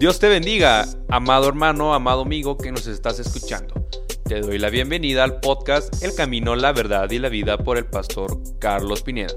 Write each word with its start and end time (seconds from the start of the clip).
Dios 0.00 0.18
te 0.18 0.30
bendiga, 0.30 0.88
amado 1.10 1.46
hermano, 1.46 1.92
amado 1.92 2.22
amigo 2.22 2.56
que 2.56 2.72
nos 2.72 2.86
estás 2.86 3.18
escuchando. 3.18 3.86
Te 4.24 4.40
doy 4.40 4.58
la 4.58 4.70
bienvenida 4.70 5.24
al 5.24 5.40
podcast 5.40 6.02
El 6.02 6.14
Camino, 6.14 6.56
la 6.56 6.72
Verdad 6.72 7.10
y 7.10 7.18
la 7.18 7.28
Vida 7.28 7.58
por 7.58 7.76
el 7.76 7.84
pastor 7.84 8.40
Carlos 8.58 9.02
Pineda. 9.02 9.34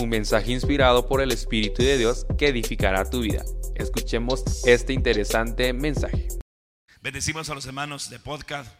Un 0.00 0.08
mensaje 0.08 0.52
inspirado 0.52 1.06
por 1.06 1.20
el 1.20 1.32
Espíritu 1.32 1.82
de 1.82 1.98
Dios 1.98 2.24
que 2.38 2.48
edificará 2.48 3.10
tu 3.10 3.20
vida. 3.20 3.44
Escuchemos 3.74 4.42
este 4.64 4.94
interesante 4.94 5.74
mensaje. 5.74 6.28
Bendecimos 7.02 7.50
a 7.50 7.54
los 7.54 7.66
hermanos 7.66 8.08
de 8.08 8.18
podcast 8.18 8.72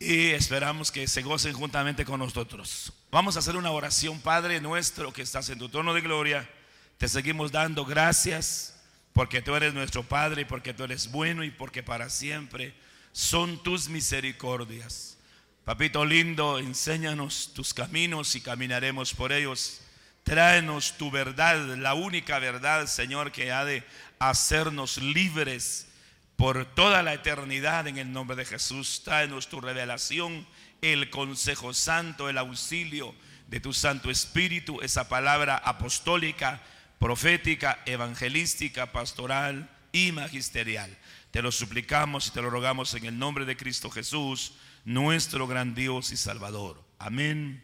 y 0.00 0.30
esperamos 0.30 0.90
que 0.90 1.06
se 1.06 1.22
gocen 1.22 1.52
juntamente 1.52 2.04
con 2.04 2.18
nosotros. 2.18 2.92
Vamos 3.12 3.36
a 3.36 3.38
hacer 3.38 3.56
una 3.56 3.70
oración, 3.70 4.18
Padre 4.22 4.60
nuestro 4.60 5.12
que 5.12 5.22
estás 5.22 5.48
en 5.50 5.60
tu 5.60 5.68
trono 5.68 5.94
de 5.94 6.00
gloria. 6.00 6.50
Te 6.96 7.06
seguimos 7.06 7.52
dando 7.52 7.84
gracias 7.84 8.74
porque 9.18 9.42
tú 9.42 9.56
eres 9.56 9.74
nuestro 9.74 10.04
Padre 10.04 10.42
y 10.42 10.44
porque 10.44 10.72
tú 10.72 10.84
eres 10.84 11.10
bueno 11.10 11.42
y 11.42 11.50
porque 11.50 11.82
para 11.82 12.08
siempre 12.08 12.72
son 13.10 13.60
tus 13.64 13.88
misericordias. 13.88 15.18
Papito 15.64 16.04
lindo, 16.04 16.60
enséñanos 16.60 17.50
tus 17.52 17.74
caminos 17.74 18.36
y 18.36 18.40
caminaremos 18.40 19.14
por 19.14 19.32
ellos. 19.32 19.80
Tráenos 20.22 20.96
tu 20.98 21.10
verdad, 21.10 21.56
la 21.78 21.94
única 21.94 22.38
verdad, 22.38 22.86
Señor, 22.86 23.32
que 23.32 23.50
ha 23.50 23.64
de 23.64 23.82
hacernos 24.20 24.98
libres 24.98 25.88
por 26.36 26.64
toda 26.76 27.02
la 27.02 27.14
eternidad 27.14 27.88
en 27.88 27.98
el 27.98 28.12
nombre 28.12 28.36
de 28.36 28.44
Jesús. 28.44 29.02
Tráenos 29.04 29.48
tu 29.48 29.60
revelación, 29.60 30.46
el 30.80 31.10
consejo 31.10 31.74
santo, 31.74 32.28
el 32.28 32.38
auxilio 32.38 33.16
de 33.48 33.58
tu 33.58 33.72
Santo 33.72 34.12
Espíritu, 34.12 34.80
esa 34.80 35.08
palabra 35.08 35.56
apostólica, 35.56 36.62
profética, 36.98 37.80
evangelística, 37.86 38.92
pastoral 38.92 39.70
y 39.92 40.12
magisterial. 40.12 40.96
Te 41.30 41.42
lo 41.42 41.52
suplicamos 41.52 42.28
y 42.28 42.30
te 42.30 42.42
lo 42.42 42.50
rogamos 42.50 42.94
en 42.94 43.06
el 43.06 43.18
nombre 43.18 43.44
de 43.44 43.56
Cristo 43.56 43.90
Jesús, 43.90 44.54
nuestro 44.84 45.46
gran 45.46 45.74
Dios 45.74 46.10
y 46.12 46.16
Salvador. 46.16 46.82
Amén, 46.98 47.62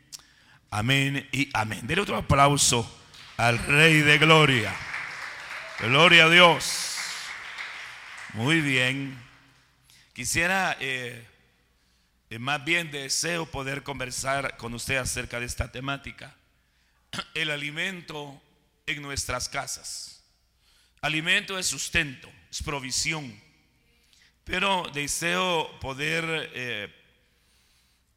amén 0.70 1.28
y 1.32 1.48
amén. 1.52 1.86
Denle 1.86 2.02
otro 2.02 2.16
aplauso 2.16 2.88
al 3.36 3.58
Rey 3.58 4.00
de 4.02 4.18
Gloria. 4.18 4.74
Gloria 5.80 6.26
a 6.26 6.30
Dios. 6.30 6.96
Muy 8.34 8.60
bien. 8.60 9.18
Quisiera, 10.12 10.76
eh, 10.78 11.26
eh, 12.30 12.38
más 12.38 12.64
bien 12.64 12.92
deseo 12.92 13.46
poder 13.46 13.82
conversar 13.82 14.56
con 14.56 14.74
usted 14.74 14.96
acerca 14.96 15.40
de 15.40 15.46
esta 15.46 15.72
temática. 15.72 16.36
El 17.34 17.50
alimento 17.50 18.40
en 18.86 19.02
nuestras 19.02 19.48
casas. 19.48 20.22
Alimento 21.00 21.58
es 21.58 21.66
sustento, 21.66 22.30
es 22.50 22.62
provisión. 22.62 23.40
Pero 24.44 24.84
deseo 24.92 25.70
poder 25.80 26.50
eh, 26.54 26.94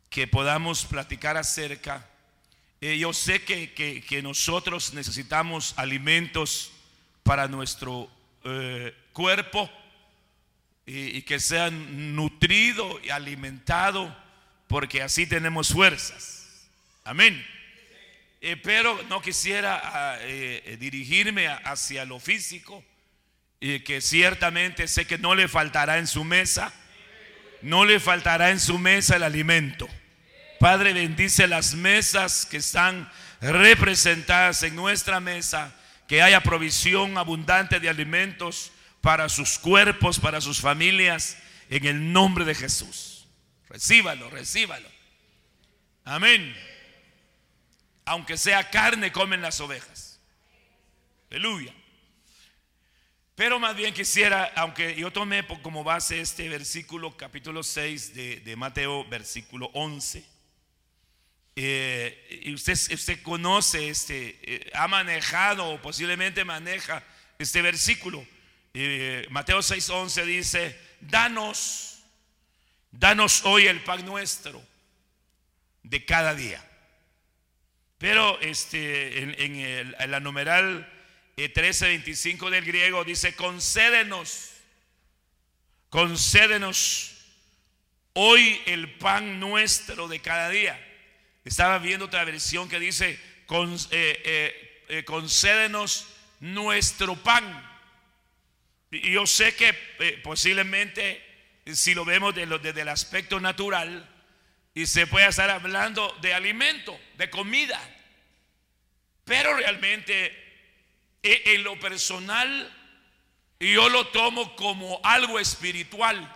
que 0.09 0.27
podamos 0.27 0.85
platicar 0.85 1.37
acerca. 1.37 2.09
yo 2.81 3.13
sé 3.13 3.43
que, 3.43 3.73
que, 3.73 4.21
nosotros 4.21 4.93
necesitamos 4.93 5.73
alimentos 5.77 6.71
para 7.23 7.47
nuestro 7.47 8.09
cuerpo 9.13 9.69
y, 10.85 11.21
que 11.23 11.39
sean 11.39 12.15
nutrido 12.15 12.99
y 13.03 13.09
alimentado, 13.09 14.15
porque 14.67 15.01
así 15.01 15.27
tenemos 15.27 15.69
fuerzas. 15.69 16.67
Amén. 17.03 17.45
Eh, 18.39 18.55
pero 18.55 19.01
no 19.09 19.21
quisiera 19.21 19.81
ah, 19.83 20.17
eh, 20.21 20.61
eh, 20.65 20.77
dirigirme 20.77 21.47
hacia 21.47 22.05
lo 22.05 22.19
físico, 22.19 22.83
y 23.59 23.79
que 23.79 24.01
ciertamente 24.01 24.87
sé 24.87 25.07
que 25.07 25.17
no 25.17 25.33
le 25.33 25.47
faltará 25.47 25.97
en 25.97 26.05
su 26.05 26.23
mesa, 26.23 26.71
no 27.63 27.85
le 27.85 27.99
faltará 27.99 28.51
en 28.51 28.59
su 28.59 28.77
mesa 28.77 29.15
el 29.15 29.23
alimento. 29.23 29.87
Padre, 30.59 30.93
bendice 30.93 31.47
las 31.47 31.73
mesas 31.73 32.45
que 32.45 32.57
están 32.57 33.11
representadas 33.41 34.61
en 34.61 34.75
nuestra 34.75 35.19
mesa, 35.19 35.75
que 36.07 36.21
haya 36.21 36.41
provisión 36.41 37.17
abundante 37.17 37.79
de 37.79 37.89
alimentos 37.89 38.71
para 39.01 39.29
sus 39.29 39.57
cuerpos, 39.57 40.19
para 40.19 40.41
sus 40.41 40.61
familias, 40.61 41.37
en 41.69 41.85
el 41.85 42.13
nombre 42.13 42.45
de 42.45 42.55
Jesús. 42.55 43.27
Recíbalo, 43.69 44.29
recíbalo. 44.29 44.89
Amén. 46.05 46.55
Aunque 48.07 48.37
sea 48.37 48.69
carne, 48.69 49.11
comen 49.11 49.41
las 49.41 49.59
ovejas. 49.59 50.21
Aleluya. 51.29 51.73
Pero 53.35 53.59
más 53.59 53.75
bien 53.75 53.93
quisiera, 53.93 54.45
aunque 54.55 54.95
yo 54.95 55.11
tomé 55.11 55.45
como 55.61 55.83
base 55.83 56.21
este 56.21 56.47
versículo, 56.47 57.17
capítulo 57.17 57.63
6 57.63 58.15
de, 58.45 58.55
Mateo, 58.55 59.05
versículo 59.09 59.69
11. 59.73 60.25
Eh, 61.57 62.41
y 62.45 62.53
usted, 62.53 62.73
usted 62.93 63.21
conoce 63.23 63.89
este, 63.89 64.39
eh, 64.41 64.71
ha 64.73 64.87
manejado 64.87 65.69
o 65.69 65.81
posiblemente 65.81 66.45
maneja 66.45 67.03
este 67.37 67.61
versículo. 67.61 68.25
Mateo 69.31 69.59
6:11 69.59 70.23
dice, 70.23 70.79
danos, 71.01 72.03
danos 72.91 73.43
hoy 73.43 73.67
el 73.67 73.83
pan 73.83 74.05
nuestro 74.05 74.63
de 75.83 76.05
cada 76.05 76.33
día. 76.33 76.66
Pero 77.97 78.39
este, 78.41 79.23
en, 79.23 79.95
la 80.11 80.19
numeral 80.19 80.87
1325 81.37 82.47
eh, 82.47 82.51
del 82.51 82.65
griego 82.65 83.03
dice, 83.03 83.35
concédenos, 83.35 84.51
concédenos 85.89 87.15
hoy 88.13 88.61
el 88.67 88.97
pan 88.97 89.39
nuestro 89.39 90.07
de 90.07 90.19
cada 90.19 90.49
día. 90.49 90.83
Estaba 91.43 91.79
viendo 91.79 92.05
otra 92.05 92.23
versión 92.23 92.69
que 92.69 92.79
dice, 92.79 93.19
eh, 93.91 94.83
eh, 94.89 95.03
concédenos 95.05 96.07
nuestro 96.39 97.15
pan. 97.15 97.63
Y 98.91 99.11
yo 99.11 99.25
sé 99.25 99.55
que 99.55 99.73
posiblemente, 100.23 101.23
si 101.65 101.95
lo 101.95 102.05
vemos 102.05 102.35
desde 102.35 102.81
el 102.81 102.89
aspecto 102.89 103.39
natural, 103.39 104.07
y 104.77 104.85
se 104.85 105.07
puede 105.07 105.27
estar 105.27 105.49
hablando 105.49 106.15
de 106.21 106.35
alimento, 106.35 106.99
de 107.17 107.31
comida, 107.31 107.81
pero 109.25 109.55
realmente 109.55 110.27
e, 111.23 111.41
en 111.55 111.63
lo 111.63 111.79
personal 111.79 112.71
yo 113.59 113.89
lo 113.89 114.05
tomo 114.09 114.55
como 114.55 115.01
algo 115.03 115.39
espiritual, 115.39 116.31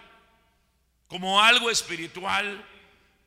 como 1.08 1.40
algo 1.40 1.70
espiritual, 1.70 2.66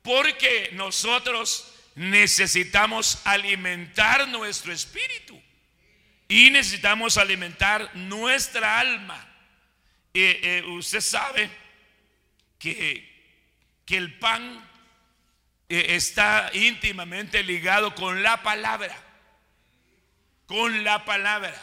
porque 0.03 0.71
nosotros 0.73 1.73
necesitamos 1.95 3.21
alimentar 3.25 4.27
nuestro 4.27 4.73
espíritu. 4.73 5.41
Y 6.27 6.51
necesitamos 6.51 7.19
alimentar 7.19 7.95
nuestra 7.95 8.81
alma. 8.81 9.25
Eh, 10.13 10.65
usted 10.67 11.01
sabe 11.01 11.49
que, 12.59 13.09
que 13.87 13.97
el 13.97 14.19
pan 14.19 14.43
eh, 14.53 14.64
está 15.69 16.51
íntimamente 16.53 17.43
ligado 17.43 17.95
con 17.95 18.23
la 18.23 18.43
palabra. 18.43 18.97
Con 20.47 20.85
la 20.85 21.05
palabra. 21.05 21.55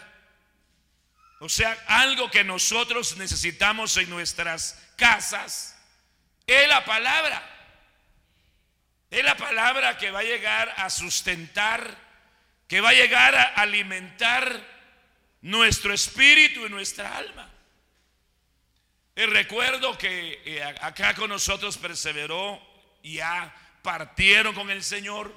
O 1.40 1.50
sea, 1.50 1.78
algo 1.88 2.30
que 2.30 2.44
nosotros 2.44 3.18
necesitamos 3.18 3.98
en 3.98 4.10
nuestras 4.10 4.80
casas 4.96 5.78
es 6.46 6.68
la 6.68 6.86
palabra. 6.86 7.48
Es 9.10 9.24
la 9.24 9.36
palabra 9.36 9.98
que 9.98 10.12
va 10.12 10.20
a 10.20 10.24
llegar 10.24 10.74
a 10.78 10.90
sustentar 10.90 12.12
que 12.72 12.80
va 12.80 12.92
a 12.92 12.94
llegar 12.94 13.36
a 13.36 13.44
alimentar 13.56 14.66
nuestro 15.42 15.94
espíritu 15.94 16.66
y 16.66 16.70
nuestra 16.70 17.18
alma. 17.18 17.50
Y 19.14 19.26
recuerdo 19.26 19.98
que 19.98 20.42
eh, 20.46 20.64
acá 20.64 21.14
con 21.14 21.32
nosotros 21.32 21.78
perseveró, 21.78 22.66
ya 23.04 23.54
partieron 23.82 24.54
con 24.54 24.70
el 24.70 24.84
Señor, 24.84 25.36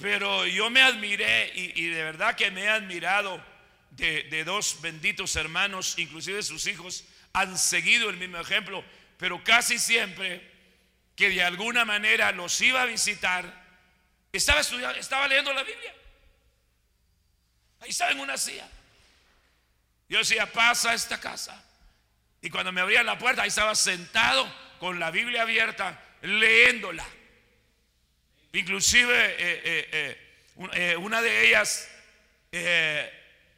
pero 0.00 0.46
yo 0.46 0.70
me 0.70 0.82
admiré 0.82 1.52
y, 1.54 1.86
de 1.88 2.02
verdad 2.02 2.36
que 2.36 2.50
me 2.50 2.64
he 2.64 2.68
admirado 2.68 3.44
de, 3.90 4.44
dos 4.44 4.80
benditos 4.80 5.34
hermanos, 5.36 5.98
inclusive 5.98 6.42
sus 6.42 6.66
hijos 6.66 7.04
han 7.32 7.58
seguido 7.58 8.08
el 8.10 8.16
mismo 8.16 8.38
ejemplo, 8.38 8.84
pero 9.16 9.42
casi 9.42 9.78
siempre 9.78 10.56
que 11.16 11.30
de 11.30 11.42
alguna 11.42 11.84
manera 11.84 12.30
los 12.32 12.60
iba 12.60 12.82
a 12.82 12.86
visitar, 12.86 13.66
estaba 14.32 14.60
estudiando, 14.60 14.98
estaba 14.98 15.26
leyendo 15.26 15.52
la 15.52 15.64
Biblia. 15.64 15.94
Ahí 17.80 17.90
estaba 17.90 18.12
en 18.12 18.20
una 18.20 18.36
silla. 18.36 18.68
Yo 20.08 20.18
decía, 20.18 20.50
pasa 20.52 20.90
a 20.90 20.94
esta 20.94 21.20
casa. 21.20 21.64
Y 22.40 22.50
cuando 22.50 22.72
me 22.72 22.80
abrían 22.80 23.04
la 23.04 23.18
puerta, 23.18 23.42
ahí 23.42 23.48
estaba 23.48 23.74
sentado 23.74 24.48
con 24.78 25.00
la 25.00 25.10
Biblia 25.10 25.42
abierta, 25.42 26.00
leyéndola. 26.22 27.04
Inclusive 28.52 29.14
eh, 29.38 29.88
eh, 29.92 30.18
eh, 30.72 30.96
una 30.96 31.20
de 31.20 31.48
ellas 31.48 31.88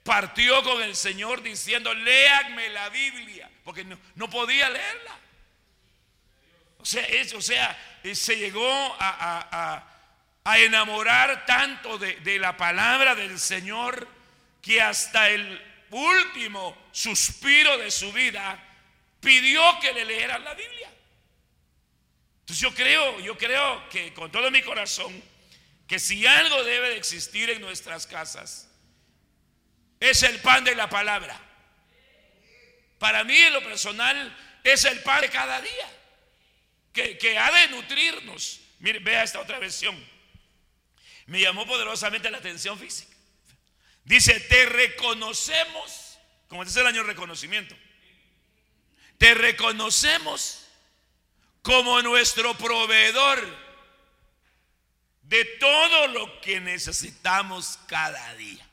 partió 0.03 0.63
con 0.65 0.83
el 0.83 0.97
Señor 0.97 1.43
diciendo, 1.43 1.95
léanme 1.95 2.69
la 2.71 2.89
Biblia, 2.89 3.49
porque 3.65 3.85
no, 3.85 4.31
podía 4.31 4.69
leerla. 4.69 5.19
O 6.79 6.85
sea, 6.85 7.07
o 7.37 7.41
sea 7.41 8.01
se 8.13 8.37
llegó 8.37 8.97
a, 8.99 9.87
enamorar 10.57 11.47
tanto 11.47 11.97
de, 11.99 12.17
de 12.17 12.39
la 12.39 12.57
palabra 12.57 13.15
del 13.15 13.39
Señor 13.39 14.09
que 14.61 14.83
hasta 14.83 15.29
el 15.31 15.63
último 15.91 16.77
suspiro 16.91 17.79
de 17.79 17.91
su 17.91 18.13
vida 18.13 18.59
pidió 19.21 19.63
que 19.81 19.93
le 19.93 20.05
leeran 20.05 20.43
la 20.43 20.55
Biblia. 20.55 20.91
Entonces 22.51 22.69
yo 22.69 22.75
creo, 22.75 23.21
yo 23.21 23.39
creo 23.39 23.89
que 23.91 24.13
con 24.13 24.33
todo 24.33 24.51
mi 24.51 24.61
corazón, 24.61 25.23
que 25.87 26.01
si 26.01 26.27
algo 26.27 26.65
debe 26.65 26.89
de 26.89 26.97
existir 26.97 27.49
en 27.49 27.61
nuestras 27.61 28.09
casas, 28.09 28.69
es 30.01 30.25
el 30.25 30.41
pan 30.41 30.65
de 30.65 30.75
la 30.75 30.91
palabra. 30.91 31.41
Para 32.99 33.23
mí 33.23 33.37
en 33.37 33.53
lo 33.53 33.63
personal 33.63 34.37
es 34.65 34.85
el 34.85 34.99
pan 35.05 35.21
de 35.21 35.31
cada 35.31 35.61
día, 35.61 35.93
que, 36.93 37.39
ha 37.39 37.53
de 37.53 37.69
nutrirnos. 37.69 38.59
Mire, 38.81 38.99
vea 38.99 39.23
esta 39.23 39.39
otra 39.39 39.61
versión. 39.61 39.97
Me 41.27 41.39
llamó 41.39 41.65
poderosamente 41.69 42.33
la 42.33 42.39
atención 42.39 42.77
física. 42.77 43.17
Dice, 44.03 44.41
te 44.41 44.67
reconocemos, 44.67 46.19
como 46.49 46.65
es 46.65 46.75
el 46.75 46.89
año 46.89 47.05
reconocimiento, 47.05 47.77
te 49.19 49.35
reconocemos 49.35 50.67
como 51.63 52.01
nuestro 52.03 52.55
proveedor 52.55 53.39
de 55.23 55.45
todo 55.45 56.09
lo 56.09 56.41
que 56.41 56.61
necesitamos 56.61 57.79
cada 57.87 58.35
día. 58.35 58.67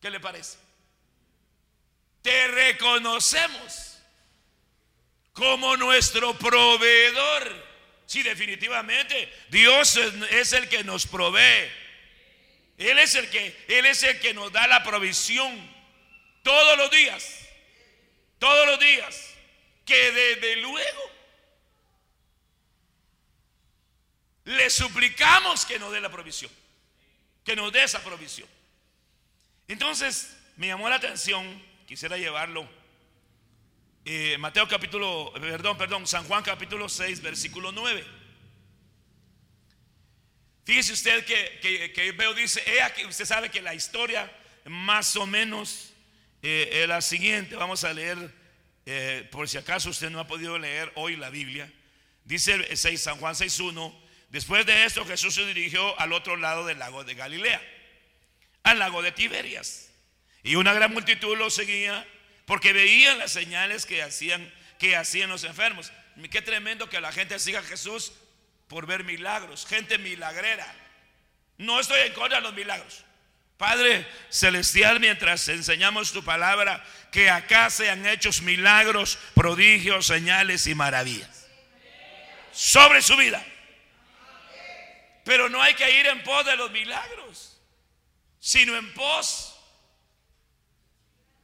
¿Qué 0.00 0.10
le 0.10 0.20
parece? 0.20 0.58
Te 2.22 2.48
reconocemos 2.48 3.98
como 5.32 5.76
nuestro 5.76 6.36
proveedor. 6.36 7.68
Sí, 8.06 8.22
definitivamente, 8.22 9.32
Dios 9.50 9.96
es 10.30 10.52
el 10.52 10.68
que 10.68 10.84
nos 10.84 11.06
provee. 11.06 11.70
Él 12.76 12.98
es 12.98 13.14
el 13.14 13.28
que 13.28 13.56
él 13.68 13.86
es 13.86 14.02
el 14.02 14.20
que 14.20 14.34
nos 14.34 14.52
da 14.52 14.66
la 14.66 14.82
provisión 14.84 15.58
todos 16.42 16.76
los 16.76 16.90
días. 16.90 17.48
Todos 18.38 18.66
los 18.66 18.78
días. 18.78 19.34
Que 19.84 20.12
desde 20.12 20.56
luego 20.56 21.17
le 24.48 24.70
suplicamos 24.70 25.66
que 25.66 25.78
nos 25.78 25.92
dé 25.92 26.00
la 26.00 26.10
provisión. 26.10 26.50
Que 27.44 27.54
nos 27.54 27.70
dé 27.70 27.82
esa 27.84 28.02
provisión. 28.02 28.48
Entonces, 29.66 30.34
me 30.56 30.68
llamó 30.68 30.88
la 30.88 30.96
atención, 30.96 31.62
quisiera 31.86 32.16
llevarlo. 32.16 32.66
Eh, 34.06 34.38
Mateo 34.38 34.66
capítulo, 34.66 35.34
perdón, 35.34 35.76
perdón, 35.76 36.06
San 36.06 36.24
Juan 36.24 36.42
capítulo 36.42 36.88
6, 36.88 37.20
versículo 37.20 37.72
9. 37.72 38.06
Fíjese 40.64 40.94
usted 40.94 41.26
que, 41.26 41.92
que, 41.94 42.12
veo, 42.12 42.32
dice, 42.32 42.62
usted 43.06 43.26
sabe 43.26 43.50
que 43.50 43.60
la 43.60 43.74
historia 43.74 44.32
más 44.64 45.14
o 45.16 45.26
menos 45.26 45.92
eh, 46.40 46.70
es 46.72 46.88
la 46.88 47.02
siguiente. 47.02 47.54
Vamos 47.54 47.84
a 47.84 47.92
leer, 47.92 48.34
eh, 48.86 49.28
por 49.30 49.46
si 49.46 49.58
acaso 49.58 49.90
usted 49.90 50.08
no 50.08 50.20
ha 50.20 50.26
podido 50.26 50.58
leer 50.58 50.90
hoy 50.94 51.16
la 51.16 51.28
Biblia. 51.28 51.70
Dice 52.24 52.74
6, 52.74 52.98
San 52.98 53.18
Juan 53.18 53.34
6.1, 53.34 54.07
después 54.28 54.66
de 54.66 54.84
esto 54.84 55.04
Jesús 55.04 55.34
se 55.34 55.46
dirigió 55.46 55.98
al 56.00 56.12
otro 56.12 56.36
lado 56.36 56.66
del 56.66 56.78
lago 56.78 57.04
de 57.04 57.14
Galilea 57.14 57.60
al 58.68 58.78
lago 58.78 59.02
de 59.02 59.12
Tiberias. 59.12 59.90
Y 60.42 60.54
una 60.54 60.72
gran 60.72 60.92
multitud 60.92 61.36
lo 61.36 61.50
seguía 61.50 62.06
porque 62.46 62.72
veían 62.72 63.18
las 63.18 63.32
señales 63.32 63.86
que 63.86 64.02
hacían, 64.02 64.52
que 64.78 64.96
hacían 64.96 65.30
los 65.30 65.44
enfermos. 65.44 65.92
Qué 66.30 66.42
tremendo 66.42 66.88
que 66.88 67.00
la 67.00 67.12
gente 67.12 67.38
siga 67.38 67.60
a 67.60 67.64
Jesús 67.64 68.12
por 68.68 68.86
ver 68.86 69.04
milagros, 69.04 69.66
gente 69.66 69.98
milagrera. 69.98 70.66
No 71.56 71.80
estoy 71.80 72.00
en 72.00 72.12
contra 72.12 72.38
de 72.38 72.42
los 72.42 72.54
milagros. 72.54 73.04
Padre 73.56 74.06
Celestial, 74.28 75.00
mientras 75.00 75.48
enseñamos 75.48 76.12
tu 76.12 76.22
palabra, 76.22 76.84
que 77.10 77.28
acá 77.28 77.70
sean 77.70 78.06
hechos 78.06 78.42
milagros, 78.42 79.18
prodigios, 79.34 80.06
señales 80.06 80.66
y 80.68 80.74
maravillas 80.74 81.46
sobre 82.52 83.02
su 83.02 83.16
vida. 83.16 83.44
Pero 85.28 85.50
no 85.50 85.60
hay 85.60 85.74
que 85.74 86.00
ir 86.00 86.06
en 86.06 86.22
pos 86.22 86.46
de 86.46 86.56
los 86.56 86.70
milagros 86.70 87.60
sino 88.40 88.78
en 88.78 88.94
pos 88.94 89.54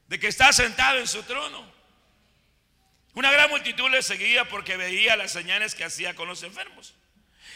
de 0.07 0.19
que 0.19 0.29
está 0.29 0.55
sentado 0.55 0.99
en 1.01 1.07
su 1.07 1.23
trono. 1.25 1.71
Una 3.13 3.31
gran 3.31 3.51
multitud 3.51 3.91
le 3.91 4.03
seguía 4.03 4.49
porque 4.49 4.79
veía 4.79 5.15
las 5.15 5.33
señales 5.33 5.75
que 5.75 5.85
hacía 5.85 6.15
con 6.15 6.29
los 6.29 6.43
enfermos. 6.43 6.95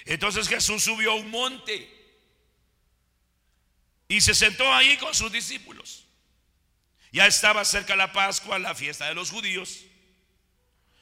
Entonces 0.05 0.49
Jesús 0.49 0.85
subió 0.85 1.13
a 1.13 1.15
un 1.15 1.31
monte 1.31 1.91
y 4.07 4.21
se 4.21 4.35
sentó 4.35 4.71
ahí 4.75 4.99
con 4.99 5.15
sus 5.15 5.33
discípulos. 5.33 6.05
Ya 7.11 7.27
estaba 7.27 7.65
cerca 7.65 7.97
la 7.97 8.13
Pascua, 8.13 8.59
la 8.59 8.75
fiesta 8.75 9.07
de 9.07 9.15
los 9.15 9.31
judíos. 9.31 9.87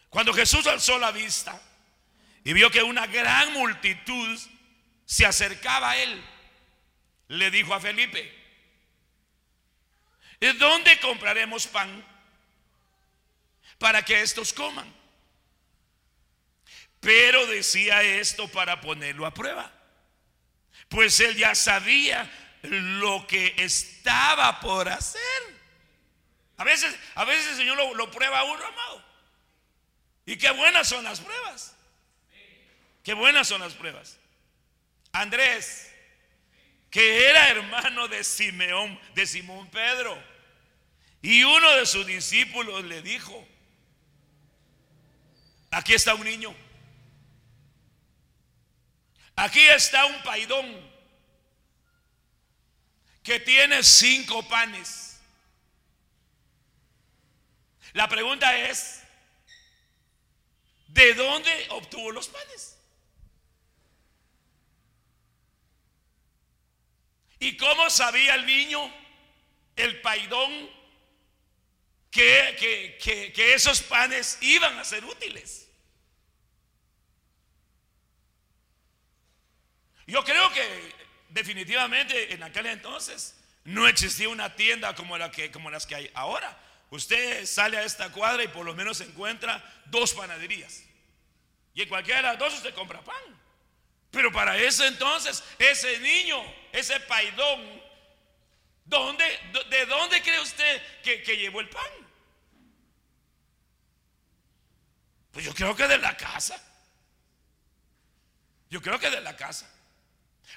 Cuando 0.08 0.32
Jesús 0.32 0.69
alzó 0.69 1.00
la 1.00 1.11
vista 1.11 1.61
y 2.44 2.52
vio 2.52 2.70
que 2.70 2.84
una 2.84 3.08
gran 3.08 3.52
multitud 3.55 4.38
se 5.06 5.25
acercaba 5.25 5.93
a 5.93 5.97
él, 5.97 6.23
le 7.29 7.50
dijo 7.50 7.73
a 7.73 7.81
Felipe, 7.81 8.32
¿de 10.41 10.53
dónde 10.55 10.99
compraremos 11.00 11.67
pan 11.69 12.05
para 13.79 14.05
que 14.05 14.20
estos 14.20 14.53
coman? 14.53 14.93
Pero 17.00 17.47
decía 17.47 18.03
esto 18.03 18.49
para 18.49 18.81
ponerlo 18.81 19.26
a 19.26 19.32
prueba, 19.32 19.73
pues 20.88 21.20
él 21.20 21.37
ya 21.37 21.55
sabía 21.55 22.31
lo 22.62 23.26
que 23.29 23.55
estaba 23.59 24.59
por 24.61 24.88
hacer. 24.88 25.23
A 26.56 26.64
veces, 26.64 26.97
a 27.14 27.25
veces 27.25 27.47
el 27.49 27.56
Señor 27.59 27.76
lo, 27.76 27.94
lo 27.94 28.11
prueba 28.11 28.41
a 28.41 28.44
uno, 28.44 28.64
amado. 28.64 29.05
Y 30.25 30.37
qué 30.37 30.50
buenas 30.50 30.88
son 30.88 31.05
las 31.05 31.20
pruebas. 31.20 31.76
Qué 33.05 33.14
buenas 33.14 33.47
son 33.47 33.61
las 33.61 33.75
pruebas. 33.75 34.19
Andrés, 35.21 35.91
que 36.91 37.29
era 37.29 37.49
hermano 37.49 38.09
de 38.09 38.23
Simeón, 38.23 39.01
de 39.15 39.27
Simón 39.27 39.69
Pedro. 39.71 40.23
Y 41.23 41.43
uno 41.43 41.71
de 41.77 41.87
sus 41.87 42.07
discípulos 42.07 42.85
le 42.85 43.03
dijo, 43.03 43.47
aquí 45.71 45.95
está 45.95 46.14
un 46.14 46.25
niño, 46.25 46.55
aquí 49.35 49.61
está 49.61 50.05
un 50.07 50.23
paidón 50.23 50.97
que 53.23 53.40
tiene 53.40 53.83
cinco 53.83 54.47
panes. 54.49 55.19
La 57.93 58.09
pregunta 58.09 58.57
es, 58.57 59.02
¿de 60.88 61.14
dónde 61.14 61.67
obtuvo 61.71 62.12
los 62.12 62.29
panes? 62.29 62.75
¿Y 67.38 67.57
cómo 67.57 67.90
sabía 67.90 68.35
el 68.35 68.47
niño, 68.47 68.93
el 69.76 70.00
paidón, 70.00 70.71
que, 72.11 72.97
que, 73.35 73.55
esos 73.55 73.83
panes 73.83 74.38
iban 74.40 74.78
a 74.78 74.85
ser 74.85 75.05
útiles? 75.05 75.69
Yo 80.07 80.25
creo 80.25 80.50
que 80.52 80.95
definitivamente 81.31 82.33
en 82.33 82.43
aquel 82.43 82.66
entonces 82.66 83.37
no 83.64 83.87
existía 83.88 84.28
una 84.28 84.55
tienda 84.55 84.95
como, 84.95 85.16
que, 85.31 85.50
como 85.50 85.71
las 85.71 85.87
que 85.87 85.97
hay 85.97 86.11
ahora. 86.14 86.57
Usted 86.90 87.45
sale 87.45 87.76
a 87.76 87.83
esta 87.83 88.11
cuadra 88.12 88.45
y 88.45 88.49
por 88.49 88.64
lo 88.64 88.75
menos 88.75 89.00
encuentra 89.00 89.62
dos 89.87 90.14
panaderías. 90.14 90.85
Y 91.75 91.83
en 91.83 91.88
cualquiera 91.88 92.21
de 92.21 92.28
las 92.28 92.38
dos 92.38 92.55
usted 92.55 92.75
compra 92.75 93.02
pan. 93.02 93.36
Pero 94.11 94.33
para 94.33 94.57
ese 94.57 94.87
entonces, 94.87 95.43
ese 95.59 95.99
niño, 96.01 96.43
ese 96.73 96.99
paidón, 97.01 97.83
¿de 98.85 99.87
dónde 99.87 100.23
cree 100.23 100.41
usted 100.41 101.03
que, 101.03 101.37
llevó 101.37 101.61
el 101.61 101.69
pan? 101.69 101.91
Pues 105.33 105.45
yo 105.45 105.55
creo 105.55 105.77
que 105.77 105.87
de 105.87 105.99
la 105.99 106.17
casa. 106.17 106.59
Yo 108.71 108.81
creo 108.81 108.99
que 108.99 109.11
de 109.11 109.21
la 109.21 109.37
casa. 109.37 109.71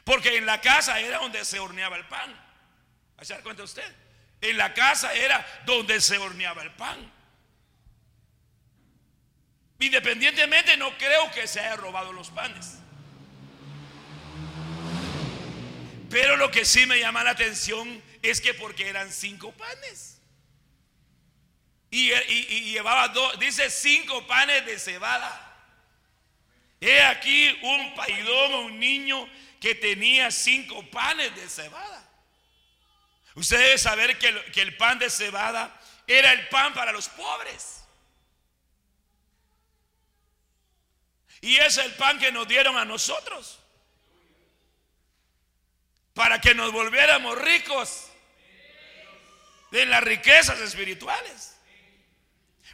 Porque 0.03 0.37
en 0.37 0.45
la 0.45 0.61
casa 0.61 0.99
era 0.99 1.19
donde 1.19 1.43
se 1.43 1.59
horneaba 1.59 1.97
el 1.97 2.07
pan. 2.07 2.33
¿Se 3.21 3.33
da 3.33 3.41
cuenta 3.41 3.63
usted? 3.63 3.95
En 4.41 4.57
la 4.57 4.73
casa 4.73 5.13
era 5.13 5.45
donde 5.65 5.99
se 5.99 6.17
horneaba 6.17 6.61
el 6.61 6.71
pan. 6.71 7.11
Independientemente, 9.79 10.77
no 10.77 10.97
creo 10.97 11.31
que 11.31 11.47
se 11.47 11.59
haya 11.59 11.75
robado 11.75 12.13
los 12.13 12.29
panes. 12.29 12.79
Pero 16.09 16.37
lo 16.37 16.49
que 16.49 16.65
sí 16.65 16.85
me 16.85 16.99
llama 16.99 17.23
la 17.23 17.31
atención 17.31 18.01
es 18.21 18.41
que 18.41 18.53
porque 18.53 18.87
eran 18.87 19.11
cinco 19.11 19.51
panes. 19.53 20.19
Y, 21.91 22.11
llevaba 22.71 23.07
dos, 23.09 23.39
dice 23.39 23.69
cinco 23.69 24.25
panes 24.27 24.65
de 24.65 24.79
cebada. 24.79 25.45
He 26.81 27.01
aquí 27.01 27.57
un 27.61 27.93
paidón, 27.95 28.53
un 28.53 28.79
niño 28.79 29.27
que 29.59 29.75
tenía 29.75 30.31
cinco 30.31 30.83
panes 30.89 31.35
de 31.35 31.49
cebada. 31.49 32.07
Ustedes 33.35 33.63
deben 33.63 33.79
saber 33.79 34.17
que 34.17 34.61
el 34.61 34.77
pan 34.77 34.97
de 34.97 35.09
cebada 35.09 35.79
era 36.07 36.31
el 36.31 36.47
pan 36.49 36.73
para 36.73 36.91
los 36.91 37.07
pobres. 37.09 37.83
Y 41.41 41.55
es 41.57 41.77
el 41.77 41.93
pan 41.93 42.19
que 42.19 42.31
nos 42.31 42.47
dieron 42.47 42.77
a 42.77 42.85
nosotros. 42.85 43.58
Para 46.19 46.41
que 46.41 46.53
nos 46.53 46.73
volviéramos 46.73 47.37
ricos 47.37 48.07
de 49.71 49.85
las 49.85 50.03
riquezas 50.03 50.59
espirituales. 50.59 51.57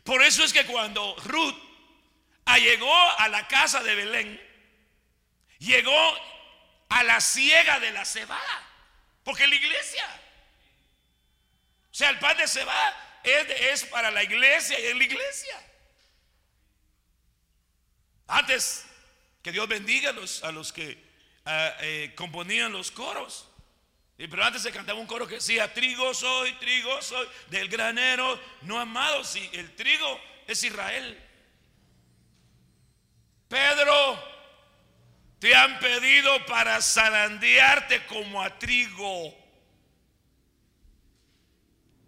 Por 0.04 0.24
eso 0.24 0.44
es 0.44 0.52
que 0.52 0.66
cuando 0.66 1.16
Ruth 1.26 1.56
llegó 2.58 2.92
a 3.20 3.30
la 3.30 3.48
casa 3.48 3.84
de 3.84 3.94
Belén, 3.94 4.42
llegó 5.60 6.18
a 6.90 7.04
la 7.04 7.22
ciega 7.22 7.80
de 7.80 7.92
la 7.92 8.04
cebada. 8.04 8.68
Porque 9.24 9.46
la 9.46 9.54
iglesia. 9.54 10.08
O 11.92 11.94
sea, 11.94 12.10
el 12.10 12.18
pan 12.18 12.38
de 12.38 12.48
cebada 12.48 13.22
es, 13.24 13.84
para 13.84 14.10
la 14.10 14.24
iglesia 14.24 14.80
y 14.80 14.86
es 14.88 14.96
la 14.96 15.04
iglesia. 15.04 15.62
Antes, 18.26 18.88
que 19.44 19.52
Dios 19.52 19.68
bendiga 19.68 20.10
a 20.10 20.14
los, 20.14 20.44
a 20.44 20.52
los 20.52 20.74
que 20.74 21.05
eh, 21.46 22.14
componían 22.16 22.72
los 22.72 22.92
coros. 22.92 23.48
Pero 24.18 24.44
antes 24.44 24.62
se 24.62 24.72
cantaba 24.72 25.00
un 25.00 25.08
coro 25.08 25.28
que 25.28 25.36
decía, 25.36 25.74
trigo 25.74 26.14
soy, 26.14 26.54
trigo 26.54 27.02
soy, 27.02 27.28
del 27.50 27.68
granero, 27.68 28.40
no 28.62 28.80
amado, 28.80 29.24
si 29.24 29.50
el 29.52 29.76
trigo 29.76 30.20
es 30.48 30.64
Israel. 30.64 31.22
Pedro, 33.50 34.24
te 35.40 35.54
han 35.54 35.78
pedido 35.80 36.46
para 36.46 36.82
zarandearte 36.82 38.06
como 38.06 38.42
a 38.42 38.58
trigo. 38.58 39.36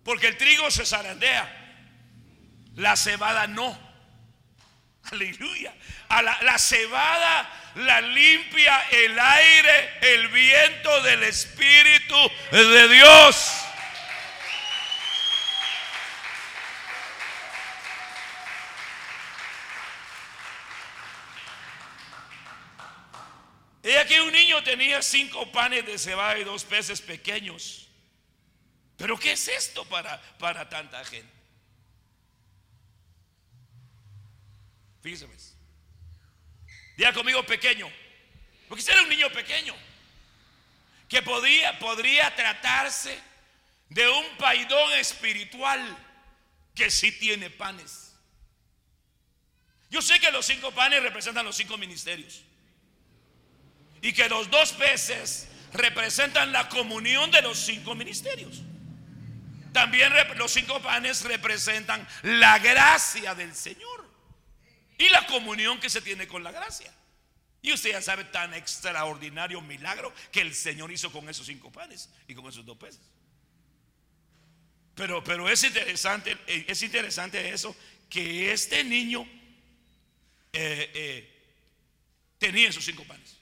Porque 0.04 0.28
el 0.28 0.38
trigo 0.38 0.72
se 0.72 0.86
zarandea, 0.86 1.54
la 2.76 2.96
cebada 2.96 3.48
no. 3.48 3.87
Aleluya. 5.12 5.74
La 6.42 6.58
cebada 6.58 7.50
la 7.78 8.02
limpia 8.02 8.88
el 8.90 9.20
aire, 9.20 9.98
el 10.02 10.28
viento 10.30 11.02
del 11.04 11.24
Espíritu 11.24 12.16
de 12.52 12.88
Dios. 12.88 13.52
Y 23.84 23.92
aquí 23.92 24.20
un 24.20 24.34
niño 24.34 24.62
tenía 24.64 25.02
cinco 25.02 25.50
panes 25.52 25.86
de 25.86 25.98
cebada 25.98 26.38
y 26.38 26.44
dos 26.44 26.66
peces 26.66 27.00
pequeños. 27.00 27.88
Pero 28.98 29.18
¿qué 29.18 29.34
es 29.34 29.48
esto 29.48 29.86
para, 29.86 30.20
para 30.40 30.68
tanta 30.68 31.06
gente? 31.06 31.37
Fíjense. 35.08 35.54
Diga 36.98 37.14
conmigo 37.14 37.42
pequeño. 37.46 37.90
Porque 38.68 38.82
si 38.82 38.92
era 38.92 39.02
un 39.04 39.10
niño 39.10 39.32
pequeño. 39.32 39.74
Que 41.08 41.22
podía, 41.22 41.80
podría 41.80 42.36
tratarse 42.36 43.18
de 43.88 44.10
un 44.10 44.38
paidón 44.38 44.92
espiritual 44.94 45.80
que 46.76 46.92
sí 46.92 47.14
tiene 47.14 47.50
panes. 47.50 48.16
Yo 49.90 50.02
sé 50.02 50.20
que 50.20 50.30
los 50.30 50.46
cinco 50.46 50.72
panes 50.72 51.02
representan 51.02 51.46
los 51.46 51.56
cinco 51.56 51.78
ministerios. 51.78 52.44
Y 54.02 54.12
que 54.12 54.28
los 54.28 54.50
dos 54.50 54.74
peces 54.74 55.48
representan 55.72 56.52
la 56.52 56.68
comunión 56.68 57.32
de 57.32 57.42
los 57.44 57.58
cinco 57.58 57.96
ministerios. 57.96 58.62
También 59.72 60.12
los 60.36 60.52
cinco 60.52 60.82
panes 60.82 61.22
representan 61.22 62.06
la 62.24 62.60
gracia 62.60 63.34
del 63.34 63.56
Señor 63.56 63.97
y 64.98 65.10
la 65.10 65.26
comunión 65.28 65.80
que 65.80 65.90
se 65.90 66.02
tiene 66.02 66.28
con 66.28 66.44
la 66.44 66.52
gracia. 66.52 66.94
Y 67.62 67.74
usted 67.74 67.92
ya 67.92 68.02
sabe 68.02 68.24
tan 68.26 68.54
extraordinario 68.54 69.62
milagro 69.62 70.14
que 70.32 70.42
el 70.42 70.54
Señor 70.54 70.92
hizo 70.92 71.12
con 71.12 71.28
esos 71.30 71.46
cinco 71.46 71.72
panes 71.72 72.10
y 72.28 72.34
con 72.34 72.46
esos 72.48 72.66
dos 72.66 72.78
peces. 72.78 73.02
Pero, 74.96 75.24
pero 75.24 75.50
es 75.50 75.64
interesante, 75.64 76.38
es 76.48 76.82
interesante 76.82 77.50
eso, 77.50 77.76
que 78.10 78.52
este 78.52 78.84
niño 78.84 79.28
eh, 80.54 80.92
eh, 80.94 81.44
tenía 82.40 82.70
esos 82.70 82.84
cinco 82.84 83.04
panes. 83.04 83.38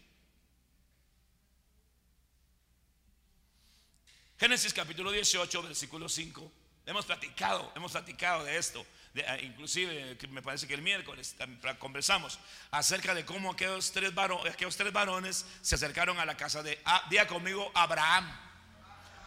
Génesis 4.37 4.73
capítulo 4.73 5.11
18, 5.11 5.63
versículo 5.63 6.09
5. 6.09 6.51
Hemos 6.87 7.05
platicado, 7.05 7.71
hemos 7.75 7.93
platicado 7.93 8.43
de 8.43 8.57
esto. 8.57 8.85
Ah, 9.27 9.37
inclusive 9.41 10.17
me 10.29 10.41
parece 10.41 10.67
que 10.67 10.73
el 10.73 10.81
miércoles 10.81 11.35
conversamos 11.79 12.37
acerca 12.71 13.13
de 13.13 13.23
cómo 13.23 13.51
aquellos 13.51 13.91
tres, 13.93 14.13
varones, 14.13 14.53
aquellos 14.53 14.75
tres 14.75 14.91
varones 14.91 15.45
se 15.61 15.75
acercaron 15.75 16.19
a 16.19 16.25
la 16.25 16.35
casa 16.35 16.61
de, 16.61 16.81
ah, 16.83 17.05
día 17.09 17.25
conmigo, 17.25 17.71
Abraham. 17.73 18.29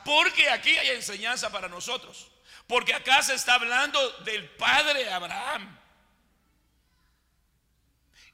Porque 0.05 0.51
aquí 0.51 0.77
hay 0.77 0.91
enseñanza 0.91 1.51
para 1.51 1.69
nosotros. 1.69 2.31
Porque 2.67 2.93
acá 2.93 3.23
se 3.23 3.35
está 3.35 3.55
hablando 3.55 4.11
del 4.25 4.49
padre 4.51 5.11
Abraham. 5.11 5.79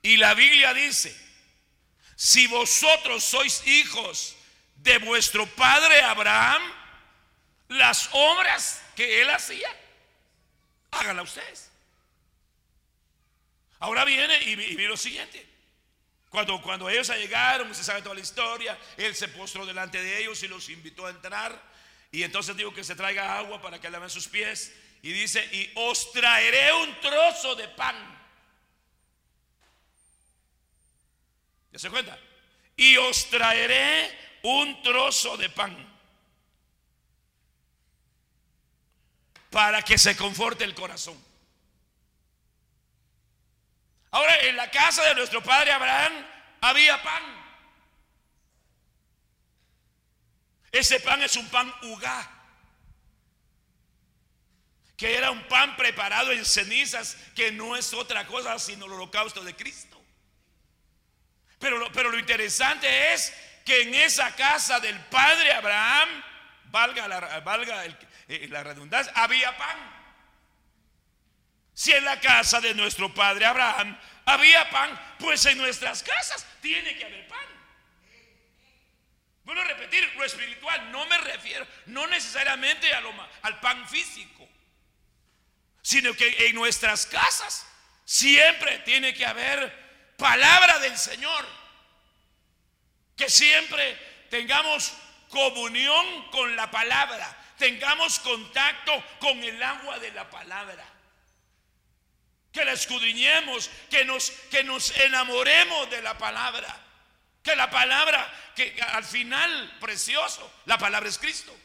Y 0.02 0.16
la 0.16 0.34
Biblia 0.34 0.74
dice, 0.74 1.16
si 2.16 2.48
vosotros 2.48 3.22
sois 3.22 3.64
hijos 3.66 4.34
de 4.76 4.98
vuestro 4.98 5.46
padre 5.54 6.02
Abraham, 6.02 6.62
las 7.68 8.08
obras 8.12 8.82
que 8.96 9.22
él 9.22 9.30
hacía 9.30 9.68
Háganla 10.94 11.22
ustedes. 11.22 11.70
Ahora 13.80 14.04
viene 14.04 14.42
y, 14.44 14.54
vi 14.54 14.86
lo 14.86 14.96
siguiente. 14.96 15.46
Cuando, 16.30 16.60
cuando 16.62 16.88
ellos 16.88 17.08
llegaron, 17.10 17.74
se 17.74 17.84
sabe 17.84 18.02
toda 18.02 18.14
la 18.14 18.20
historia, 18.20 18.78
él 18.96 19.14
se 19.14 19.28
postró 19.28 19.64
delante 19.64 20.02
de 20.02 20.20
ellos 20.20 20.42
y 20.42 20.48
los 20.48 20.68
invitó 20.68 21.06
a 21.06 21.10
entrar. 21.10 21.60
Y 22.10 22.22
entonces 22.22 22.56
digo 22.56 22.72
que 22.72 22.82
se 22.82 22.94
traiga 22.94 23.38
agua 23.38 23.60
para 23.60 23.80
que 23.80 23.90
laven 23.90 24.10
sus 24.10 24.28
pies. 24.28 24.74
Y 25.02 25.12
dice, 25.12 25.44
y 25.52 25.70
os 25.74 26.12
traeré 26.12 26.72
un 26.72 27.00
trozo 27.00 27.54
de 27.54 27.68
pan. 27.68 27.94
¿Ya 31.72 31.78
se 31.78 31.90
cuenta? 31.90 32.18
Y 32.76 32.96
os 32.96 33.28
traeré 33.28 34.16
un 34.42 34.82
trozo 34.82 35.36
de 35.36 35.50
pan. 35.50 35.93
Para 39.54 39.82
que 39.82 39.96
se 39.96 40.16
conforte 40.16 40.64
el 40.64 40.74
corazón. 40.74 41.16
Ahora, 44.10 44.36
en 44.40 44.56
la 44.56 44.68
casa 44.68 45.04
de 45.04 45.14
nuestro 45.14 45.44
padre 45.44 45.70
Abraham 45.70 46.12
había 46.60 47.00
pan. 47.00 47.22
Ese 50.72 50.98
pan 50.98 51.22
es 51.22 51.36
un 51.36 51.48
pan 51.50 51.72
ugá, 51.82 52.28
que 54.96 55.16
era 55.16 55.30
un 55.30 55.46
pan 55.46 55.76
preparado 55.76 56.32
en 56.32 56.44
cenizas, 56.44 57.16
que 57.36 57.52
no 57.52 57.76
es 57.76 57.94
otra 57.94 58.26
cosa 58.26 58.58
sino 58.58 58.86
el 58.86 58.92
holocausto 58.94 59.44
de 59.44 59.54
Cristo. 59.54 60.02
Pero 61.60 61.78
lo, 61.78 61.92
pero 61.92 62.10
lo 62.10 62.18
interesante 62.18 63.12
es 63.12 63.32
que 63.64 63.82
en 63.82 63.94
esa 63.94 64.34
casa 64.34 64.80
del 64.80 64.98
padre 65.04 65.52
Abraham, 65.52 66.08
valga, 66.72 67.06
la, 67.06 67.38
valga 67.38 67.84
el, 67.84 67.96
eh, 68.28 68.46
la 68.48 68.62
redundancia, 68.62 69.12
había 69.16 69.56
pan. 69.56 70.04
Si 71.74 71.92
en 71.92 72.04
la 72.04 72.20
casa 72.20 72.60
de 72.60 72.74
nuestro 72.74 73.12
padre 73.12 73.46
Abraham 73.46 73.98
había 74.26 74.70
pan, 74.70 75.16
pues 75.18 75.44
en 75.46 75.58
nuestras 75.58 76.02
casas 76.02 76.46
tiene 76.60 76.96
que 76.96 77.04
haber 77.04 77.26
pan. 77.28 77.38
Vuelvo 79.44 79.60
a 79.60 79.64
repetir, 79.64 80.10
lo 80.16 80.24
espiritual 80.24 80.90
no 80.90 81.04
me 81.06 81.18
refiero, 81.18 81.66
no 81.86 82.06
necesariamente 82.06 82.88
lo, 83.00 83.12
al 83.42 83.60
pan 83.60 83.86
físico, 83.88 84.48
sino 85.82 86.14
que 86.14 86.48
en 86.48 86.54
nuestras 86.54 87.04
casas 87.06 87.66
siempre 88.04 88.78
tiene 88.80 89.12
que 89.12 89.26
haber 89.26 90.14
palabra 90.16 90.78
del 90.78 90.96
Señor. 90.96 91.46
Que 93.16 93.28
siempre 93.28 94.26
tengamos 94.30 94.92
comunión 95.28 96.30
con 96.30 96.56
la 96.56 96.70
palabra 96.70 97.43
tengamos 97.64 98.18
contacto 98.18 98.92
con 99.20 99.42
el 99.42 99.62
agua 99.62 99.98
de 99.98 100.12
la 100.12 100.28
palabra. 100.28 100.84
Que 102.52 102.62
la 102.62 102.72
escudriñemos, 102.72 103.70
que 103.90 104.04
nos, 104.04 104.30
que 104.50 104.62
nos 104.62 104.90
enamoremos 104.98 105.88
de 105.88 106.02
la 106.02 106.18
palabra. 106.18 106.68
Que 107.42 107.56
la 107.56 107.70
palabra, 107.70 108.52
que 108.54 108.76
al 108.88 109.02
final, 109.02 109.78
precioso, 109.80 110.52
la 110.66 110.76
palabra 110.76 111.08
es 111.08 111.18
Cristo. 111.18 111.56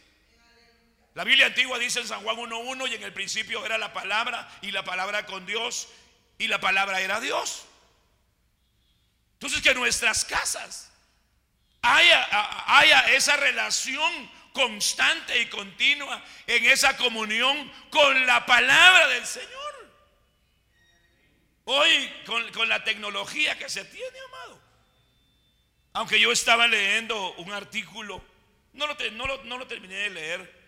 La 1.16 1.26
Biblia 1.26 1.48
antigua 1.48 1.78
dice 1.78 2.00
en 2.00 2.08
San 2.08 2.24
Juan 2.24 2.38
1.1 2.38 2.92
y 2.92 2.96
en 2.96 3.04
el 3.04 3.12
principio 3.12 3.66
era 3.66 3.78
la 3.78 3.92
palabra 3.92 4.50
y 4.62 4.72
la 4.72 4.86
palabra 4.86 5.26
con 5.26 5.46
Dios 5.46 5.90
y 6.38 6.48
la 6.48 6.62
palabra 6.62 7.02
era 7.02 7.20
Dios. 7.20 7.66
Entonces 9.34 9.62
que 9.62 9.74
nuestras 9.74 10.24
casas 10.24 10.92
haya, 11.82 12.26
haya 12.68 13.02
esa 13.14 13.36
relación 13.36 14.39
constante 14.54 15.40
y 15.42 15.48
continua 15.48 16.24
en 16.48 16.66
esa 16.66 16.98
comunión 16.98 17.72
con 17.90 18.26
la 18.26 18.46
palabra 18.46 19.08
del 19.08 19.26
Señor. 19.26 19.60
Hoy 21.66 22.12
con, 22.26 22.68
la 22.68 22.84
tecnología 22.84 23.58
que 23.58 23.70
se 23.70 23.86
tiene, 23.86 24.20
amado. 24.28 24.60
Aunque 25.94 26.20
yo 26.20 26.32
estaba 26.32 26.68
leyendo 26.68 27.34
un 27.34 27.52
artículo, 27.52 28.24
no 28.74 28.88
lo, 28.88 28.96
no 29.44 29.58
lo, 29.58 29.68
terminé 29.68 29.96
de 29.96 30.10
leer. 30.10 30.60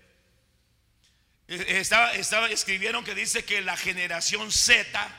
E, 1.48 1.80
estaba, 1.80 2.14
estaba, 2.14 2.50
escribieron 2.50 3.04
que 3.04 3.16
dice 3.16 3.44
que 3.44 3.62
la 3.62 3.76
generación 3.78 4.52
Z 4.52 5.12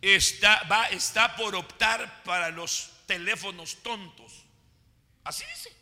está, 0.00 0.62
va, 0.62 0.86
está 0.88 1.36
por 1.36 1.54
optar 1.54 2.22
para 2.22 2.50
los 2.50 2.90
teléfonos 3.06 3.82
tontos. 3.82 4.44
Así 5.24 5.44
dice. 5.44 5.75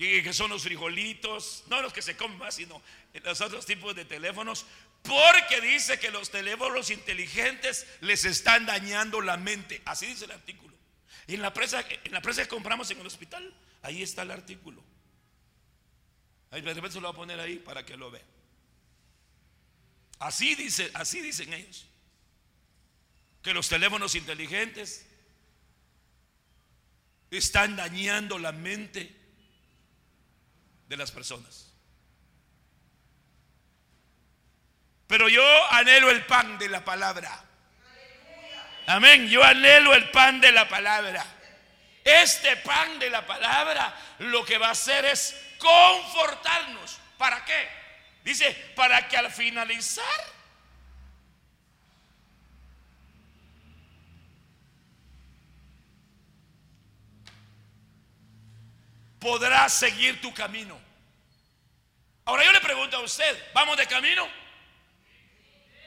Y 0.00 0.22
que 0.22 0.32
son 0.32 0.48
los 0.48 0.62
frijolitos, 0.62 1.64
no 1.68 1.82
los 1.82 1.92
que 1.92 2.00
se 2.00 2.16
comen 2.16 2.38
más, 2.38 2.54
sino 2.54 2.80
los 3.22 3.40
otros 3.42 3.66
tipos 3.66 3.94
de 3.94 4.06
teléfonos, 4.06 4.64
porque 5.02 5.60
dice 5.60 6.00
que 6.00 6.10
los 6.10 6.30
teléfonos 6.30 6.88
inteligentes 6.88 7.86
les 8.00 8.24
están 8.24 8.64
dañando 8.64 9.20
la 9.20 9.36
mente. 9.36 9.82
Así 9.84 10.06
dice 10.06 10.24
el 10.24 10.30
artículo. 10.30 10.74
Y 11.26 11.34
en 11.34 11.42
la 11.42 11.52
prensa, 11.52 11.84
en 12.02 12.12
la 12.12 12.22
prensa 12.22 12.42
que 12.42 12.48
compramos 12.48 12.90
en 12.90 12.98
el 12.98 13.06
hospital, 13.06 13.54
ahí 13.82 14.02
está 14.02 14.22
el 14.22 14.30
artículo. 14.30 14.82
Ahí 16.50 16.62
de 16.62 16.72
repente 16.72 16.94
se 16.94 17.00
lo 17.02 17.08
voy 17.08 17.14
a 17.14 17.18
poner 17.18 17.38
ahí 17.38 17.56
para 17.56 17.84
que 17.84 17.98
lo 17.98 18.10
vea. 18.10 18.24
Así 20.18 20.54
dice, 20.54 20.90
así 20.94 21.20
dicen 21.20 21.52
ellos. 21.52 21.86
Que 23.42 23.52
los 23.52 23.68
teléfonos 23.68 24.14
inteligentes 24.14 25.06
están 27.30 27.76
dañando 27.76 28.38
la 28.38 28.52
mente 28.52 29.19
de 30.90 30.96
las 30.96 31.12
personas. 31.12 31.68
Pero 35.06 35.28
yo 35.28 35.72
anhelo 35.72 36.10
el 36.10 36.26
pan 36.26 36.58
de 36.58 36.68
la 36.68 36.84
palabra. 36.84 37.30
Amén. 38.88 39.28
Yo 39.28 39.42
anhelo 39.44 39.94
el 39.94 40.10
pan 40.10 40.40
de 40.40 40.50
la 40.50 40.68
palabra. 40.68 41.24
Este 42.02 42.56
pan 42.56 42.98
de 42.98 43.08
la 43.08 43.24
palabra 43.24 43.94
lo 44.18 44.44
que 44.44 44.58
va 44.58 44.68
a 44.68 44.72
hacer 44.72 45.04
es 45.04 45.36
confortarnos. 45.58 46.98
¿Para 47.16 47.44
qué? 47.44 47.68
Dice, 48.24 48.52
para 48.74 49.06
que 49.06 49.16
al 49.16 49.30
finalizar 49.30 50.04
podrás 59.20 59.72
seguir 59.72 60.20
tu 60.20 60.32
camino. 60.34 60.80
Ahora 62.24 62.44
yo 62.44 62.52
le 62.52 62.60
pregunto 62.60 62.96
a 62.96 63.00
usted, 63.00 63.50
¿vamos 63.52 63.76
de 63.76 63.86
camino? 63.86 64.26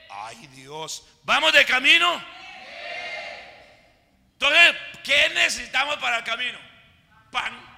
Ay 0.10 0.48
Dios, 0.48 1.06
¿vamos 1.24 1.52
de 1.52 1.66
camino? 1.66 2.24
Entonces, 4.34 4.76
¿qué 5.04 5.30
necesitamos 5.30 5.98
para 5.98 6.18
el 6.18 6.24
camino? 6.24 6.60
Pan. 7.32 7.74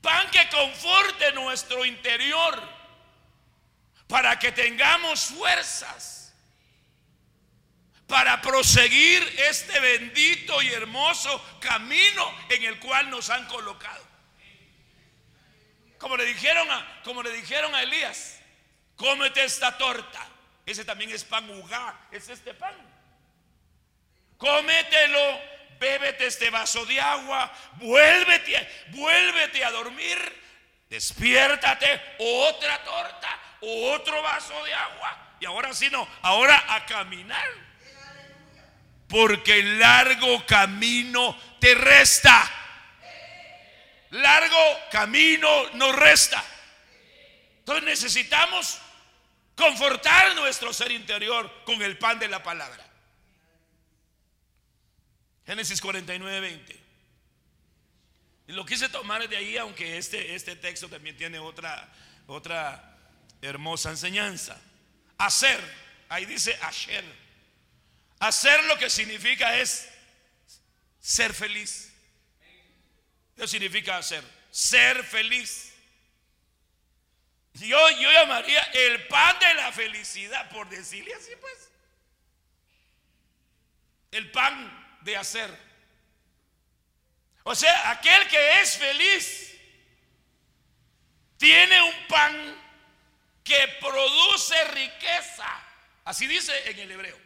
Pan 0.00 0.28
que 0.30 0.48
conforte 0.48 1.32
nuestro 1.32 1.84
interior 1.84 2.60
para 4.08 4.38
que 4.38 4.50
tengamos 4.50 5.26
fuerzas 5.26 6.34
para 8.06 8.42
proseguir 8.42 9.22
este 9.38 9.78
bendito 9.80 10.60
y 10.60 10.68
hermoso 10.68 11.42
camino 11.60 12.34
en 12.50 12.64
el 12.64 12.78
cual 12.78 13.08
nos 13.08 13.30
han 13.30 13.46
colocado. 13.46 14.11
Como 16.02 16.18
le 16.18 16.26
dijeron 16.26 16.70
a, 16.70 17.00
como 17.02 17.22
le 17.22 17.30
dijeron 17.32 17.74
a 17.74 17.82
Elías, 17.82 18.38
cómete 18.96 19.42
esta 19.42 19.78
torta 19.78 20.28
ese 20.64 20.84
también 20.84 21.10
es 21.10 21.24
pan 21.24 21.48
ugá, 21.50 22.06
es 22.10 22.28
este 22.28 22.54
pan. 22.54 22.74
Cómetelo, 24.36 25.40
bébete 25.78 26.26
este 26.26 26.50
vaso 26.50 26.84
de 26.86 27.00
agua, 27.00 27.52
vuélvete, 27.74 28.86
vuélvete 28.88 29.64
a 29.64 29.70
dormir, 29.70 30.18
despiértate, 30.88 32.00
otra 32.18 32.82
torta, 32.84 33.40
otro 33.60 34.22
vaso 34.22 34.64
de 34.64 34.74
agua. 34.74 35.36
Y 35.40 35.46
ahora 35.46 35.74
sí 35.74 35.90
no, 35.90 36.06
ahora 36.22 36.64
a 36.68 36.86
caminar. 36.86 37.48
Porque 39.08 39.58
el 39.58 39.78
largo 39.78 40.46
camino 40.46 41.36
te 41.60 41.74
resta. 41.74 42.50
Largo 44.12 44.78
camino 44.90 45.70
nos 45.70 45.96
resta. 45.96 46.44
Entonces 47.60 47.84
necesitamos 47.84 48.78
confortar 49.56 50.34
nuestro 50.34 50.72
ser 50.74 50.92
interior 50.92 51.50
con 51.64 51.80
el 51.80 51.96
pan 51.96 52.18
de 52.18 52.28
la 52.28 52.42
palabra. 52.42 52.86
Génesis 55.46 55.80
49, 55.80 56.40
20. 56.40 56.80
Y 58.48 58.52
lo 58.52 58.66
quise 58.66 58.90
tomar 58.90 59.26
de 59.26 59.36
ahí, 59.36 59.56
aunque 59.56 59.96
este, 59.96 60.34
este 60.34 60.56
texto 60.56 60.90
también 60.90 61.16
tiene 61.16 61.38
otra, 61.38 61.88
otra 62.26 62.98
hermosa 63.40 63.88
enseñanza. 63.88 64.60
Hacer, 65.16 65.58
ahí 66.10 66.26
dice 66.26 66.58
hacer. 66.60 67.04
Hacer 68.18 68.62
lo 68.64 68.76
que 68.78 68.90
significa 68.90 69.56
es 69.58 69.88
ser 71.00 71.32
feliz. 71.32 71.91
¿Qué 73.36 73.48
significa 73.48 73.96
hacer? 73.96 74.22
Ser 74.50 75.02
feliz. 75.04 75.72
Yo, 77.54 77.90
yo 77.90 78.10
llamaría 78.10 78.62
el 78.62 79.06
pan 79.08 79.38
de 79.38 79.54
la 79.54 79.72
felicidad, 79.72 80.48
por 80.50 80.68
decirle 80.68 81.14
así 81.14 81.32
pues. 81.40 81.70
El 84.10 84.30
pan 84.30 84.98
de 85.02 85.16
hacer. 85.16 85.50
O 87.44 87.54
sea, 87.54 87.90
aquel 87.90 88.28
que 88.28 88.60
es 88.60 88.76
feliz 88.76 89.58
tiene 91.36 91.82
un 91.82 92.06
pan 92.08 92.62
que 93.42 93.68
produce 93.80 94.64
riqueza. 94.68 95.48
Así 96.04 96.26
dice 96.26 96.70
en 96.70 96.78
el 96.78 96.90
hebreo. 96.90 97.18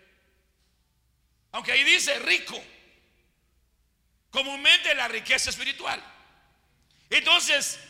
Aunque 1.52 1.72
ahí 1.72 1.84
dice 1.84 2.18
rico. 2.20 2.62
Comúnmente 4.36 4.94
la 4.94 5.08
riqueza 5.08 5.48
espiritual. 5.48 5.98
Entonces, 7.08 7.80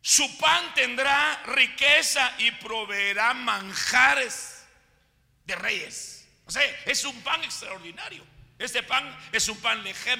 su 0.00 0.36
pan 0.36 0.74
tendrá 0.74 1.44
riqueza 1.44 2.34
y 2.38 2.50
proveerá 2.50 3.34
manjares 3.34 4.66
de 5.44 5.54
reyes. 5.54 6.26
O 6.44 6.50
sea, 6.50 6.60
es 6.86 7.04
un 7.04 7.22
pan 7.22 7.44
extraordinario. 7.44 8.26
Este 8.58 8.82
pan 8.82 9.16
es 9.30 9.48
un 9.48 9.56
pan 9.58 9.84
lejem. 9.84 10.18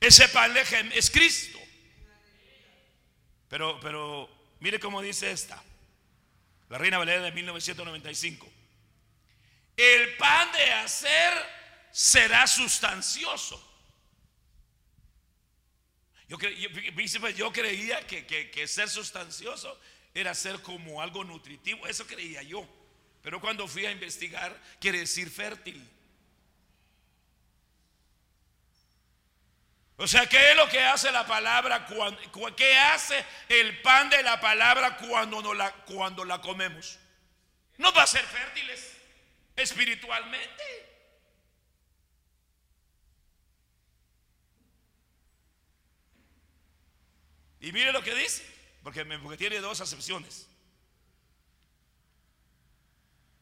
Ese 0.00 0.28
pan 0.30 0.52
lejem 0.52 0.90
es 0.92 1.08
Cristo. 1.08 1.60
Pero, 3.48 3.78
pero, 3.78 4.28
mire 4.58 4.80
cómo 4.80 5.00
dice 5.00 5.30
esta. 5.30 5.62
La 6.70 6.76
Reina 6.76 6.98
Valera 6.98 7.22
de 7.22 7.30
1995. 7.30 8.52
El 9.76 10.16
pan 10.16 10.50
de 10.50 10.72
hacer 10.72 11.59
será 11.92 12.46
sustancioso 12.46 13.70
yo, 16.30 16.38
pues, 16.94 17.18
creía 17.52 18.06
que, 18.06 18.68
ser 18.68 18.88
sustancioso 18.88 19.76
era 20.14 20.32
ser 20.32 20.62
como 20.62 21.02
algo 21.02 21.24
nutritivo, 21.24 21.88
eso 21.88 22.06
creía 22.06 22.40
yo. 22.44 22.64
Pero 23.20 23.40
cuando 23.40 23.66
fui 23.66 23.84
a 23.84 23.90
investigar, 23.90 24.56
quiere 24.78 25.00
decir 25.00 25.28
fértil. 25.28 25.84
O 29.96 30.06
sea, 30.06 30.24
¿qué 30.28 30.52
es 30.52 30.56
lo 30.56 30.68
que 30.68 30.78
hace 30.80 31.10
la 31.10 31.26
palabra? 31.26 31.84
¿Qué 32.56 32.78
hace 32.78 33.24
el 33.48 33.82
pan 33.82 34.08
de 34.08 34.22
la 34.22 34.40
palabra 34.40 34.98
cuando, 34.98 35.52
la, 35.52 35.72
cuando 35.84 36.24
la 36.24 36.40
comemos? 36.40 37.00
No 37.76 37.92
va 37.92 38.04
a 38.04 38.06
ser 38.06 38.24
fértiles 38.24 38.96
espiritualmente. 39.56 40.89
Y 47.60 47.72
mire 47.72 47.92
lo 47.92 48.02
que 48.02 48.14
dice, 48.14 48.44
porque, 48.82 49.04
tiene 49.36 49.60
dos 49.60 49.80
acepciones. 49.80 50.48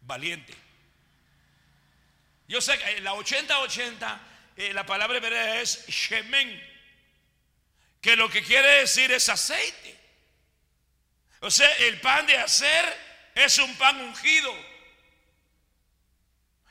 Valiente. 0.00 0.54
Yo 2.48 2.60
sé 2.60 2.78
que 2.78 2.96
en 2.96 3.04
la 3.04 3.14
80-80 3.14 4.20
eh, 4.56 4.72
la 4.72 4.84
palabra 4.84 5.60
es 5.60 5.86
shemen. 5.86 6.78
que 8.00 8.16
lo 8.16 8.28
que 8.28 8.42
quiere 8.42 8.80
decir 8.80 9.12
es 9.12 9.28
aceite. 9.28 9.96
O 11.40 11.50
sea, 11.50 11.70
el 11.76 12.00
pan 12.00 12.26
de 12.26 12.36
hacer 12.38 12.96
es 13.34 13.58
un 13.58 13.72
pan 13.76 14.00
ungido. 14.00 14.52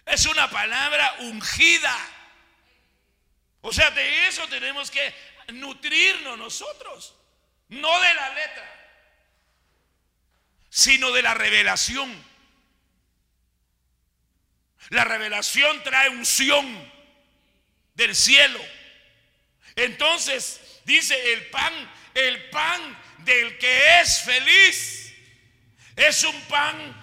Es 0.05 0.25
una 0.25 0.49
palabra 0.49 1.15
ungida. 1.19 1.97
O 3.61 3.71
sea, 3.71 3.91
de 3.91 4.27
eso 4.27 4.47
tenemos 4.47 4.89
que 4.91 5.13
nutrirnos 5.53 6.37
nosotros. 6.37 7.13
No 7.69 7.99
de 7.99 8.13
la 8.13 8.29
letra, 8.29 8.77
sino 10.69 11.11
de 11.11 11.21
la 11.21 11.33
revelación. 11.33 12.25
La 14.89 15.03
revelación 15.03 15.83
trae 15.83 16.09
unción 16.09 16.65
del 17.95 18.15
cielo. 18.15 18.59
Entonces, 19.75 20.61
dice 20.85 21.33
el 21.33 21.47
pan, 21.47 21.73
el 22.13 22.49
pan 22.49 22.97
del 23.19 23.57
que 23.57 23.99
es 23.99 24.21
feliz, 24.21 25.13
es 25.95 26.23
un 26.23 26.41
pan 26.43 26.95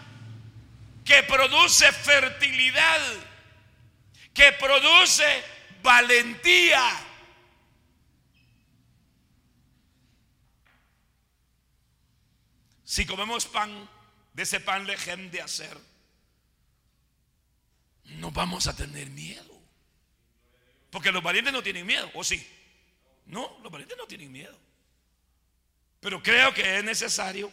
que 1.05 1.23
produce 1.25 1.93
fertilidad, 1.93 3.01
que 4.33 4.53
produce 4.53 5.45
valentía. 5.83 6.83
Si 12.95 13.05
comemos 13.05 13.47
pan, 13.47 13.91
de 14.35 14.45
ese 14.45 14.61
pan 14.61 14.87
lejem 14.87 15.29
de 15.33 15.43
hacer, 15.43 15.77
no 18.05 18.31
vamos 18.31 18.69
a 18.69 18.77
tener 18.77 19.11
miedo. 19.11 19.61
Porque 20.91 21.11
los 21.11 21.21
valientes 21.21 21.53
no 21.53 21.61
tienen 21.61 21.85
miedo, 21.85 22.09
¿o 22.15 22.23
sí? 22.23 22.47
No, 23.27 23.59
los 23.65 23.73
valientes 23.73 23.99
no 23.99 24.07
tienen 24.07 24.31
miedo. 24.31 24.57
Pero 25.99 26.23
creo 26.23 26.55
que 26.55 26.79
es 26.79 26.85
necesario 26.85 27.51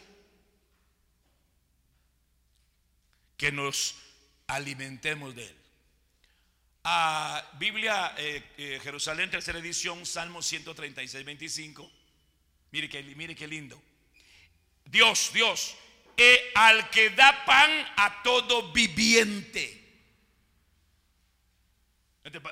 que 3.36 3.50
nos 3.50 3.96
alimentemos 4.46 5.34
de 5.34 5.48
él. 5.48 5.56
A 6.84 7.50
Biblia 7.58 8.14
eh, 8.16 8.48
eh, 8.58 8.80
Jerusalén, 8.80 9.28
tercera 9.28 9.58
edición, 9.58 10.06
Salmo 10.06 10.40
136, 10.40 11.24
25. 11.24 11.90
Mire 12.70 12.88
que, 12.88 13.02
mire 13.02 13.34
qué 13.34 13.48
lindo. 13.48 13.82
Dios, 14.84 15.30
Dios, 15.32 15.76
eh, 16.16 16.52
al 16.54 16.90
que 16.90 17.10
da 17.10 17.44
pan 17.44 17.70
a 17.96 18.22
todo 18.22 18.72
viviente. 18.72 19.80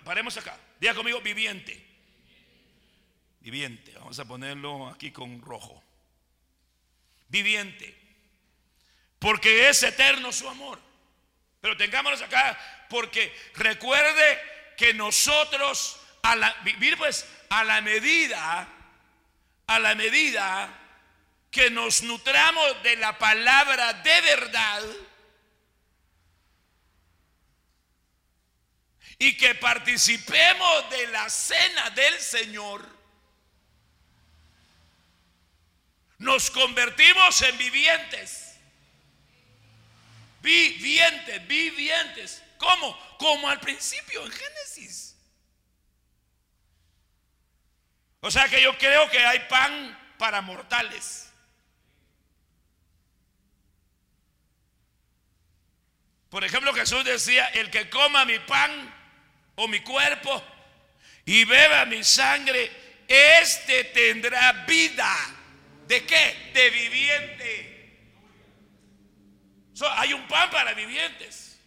Paremos 0.04 0.36
acá. 0.36 0.58
Diga 0.80 0.94
conmigo, 0.94 1.20
viviente. 1.20 1.86
Viviente. 3.40 3.92
Vamos 3.94 4.18
a 4.18 4.24
ponerlo 4.24 4.88
aquí 4.88 5.10
con 5.10 5.40
rojo. 5.40 5.82
Viviente. 7.28 7.96
Porque 9.18 9.68
es 9.68 9.82
eterno 9.82 10.32
su 10.32 10.48
amor. 10.48 10.80
Pero 11.60 11.76
tengámonos 11.76 12.22
acá 12.22 12.58
porque 12.88 13.32
recuerde 13.54 14.40
que 14.76 14.94
nosotros 14.94 16.00
a 16.22 16.34
la 16.36 16.54
pues 16.96 17.26
a 17.50 17.64
la 17.64 17.80
medida 17.80 18.68
a 19.66 19.78
la 19.78 19.94
medida 19.94 20.79
que 21.50 21.70
nos 21.70 22.02
nutramos 22.02 22.82
de 22.82 22.96
la 22.96 23.18
palabra 23.18 23.92
de 23.94 24.20
verdad 24.20 24.82
y 29.18 29.36
que 29.36 29.54
participemos 29.56 30.90
de 30.90 31.06
la 31.08 31.28
cena 31.28 31.90
del 31.90 32.18
Señor, 32.20 32.88
nos 36.18 36.50
convertimos 36.50 37.42
en 37.42 37.58
vivientes. 37.58 38.56
Vivientes, 40.40 41.46
vivientes. 41.46 42.42
¿Cómo? 42.56 42.96
Como 43.18 43.48
al 43.48 43.60
principio 43.60 44.24
en 44.24 44.32
Génesis. 44.32 45.16
O 48.20 48.30
sea 48.30 48.48
que 48.48 48.62
yo 48.62 48.76
creo 48.78 49.10
que 49.10 49.18
hay 49.18 49.40
pan 49.48 50.14
para 50.18 50.40
mortales. 50.40 51.29
Por 56.30 56.44
ejemplo, 56.44 56.72
Jesús 56.72 57.04
decía, 57.04 57.46
el 57.48 57.70
que 57.70 57.90
coma 57.90 58.24
mi 58.24 58.38
pan 58.38 58.94
o 59.56 59.66
mi 59.66 59.80
cuerpo 59.80 60.42
y 61.24 61.44
beba 61.44 61.84
mi 61.86 62.04
sangre, 62.04 62.70
este 63.08 63.84
tendrá 63.84 64.52
vida. 64.64 65.12
¿De 65.88 66.06
qué? 66.06 66.50
De 66.54 66.70
viviente. 66.70 67.66
hay 69.96 70.12
un 70.12 70.26
pan 70.28 70.48
para 70.50 70.72
vivientes. 70.72 71.60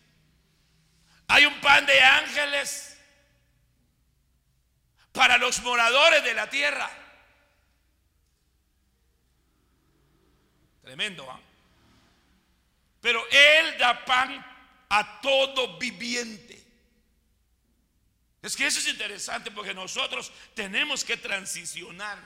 Hay 1.28 1.46
un 1.46 1.60
pan 1.60 1.86
de 1.86 2.02
ángeles 2.02 2.98
para 5.12 5.38
los 5.38 5.62
moradores 5.62 6.24
de 6.24 6.34
la 6.34 6.50
tierra. 6.50 6.90
Tremendo, 10.82 11.30
¿ah? 11.30 11.40
Pero 13.02 13.22
Él 13.30 13.78
da 13.78 14.06
pan 14.06 14.53
a 14.94 15.22
todo 15.22 15.80
viviente. 15.80 16.62
Es 18.44 18.56
que 18.56 18.68
eso 18.68 18.78
es 18.78 18.88
interesante 18.88 19.50
porque 19.50 19.74
nosotros 19.74 20.32
tenemos 20.54 21.04
que 21.04 21.18
transicionar. 21.18 22.20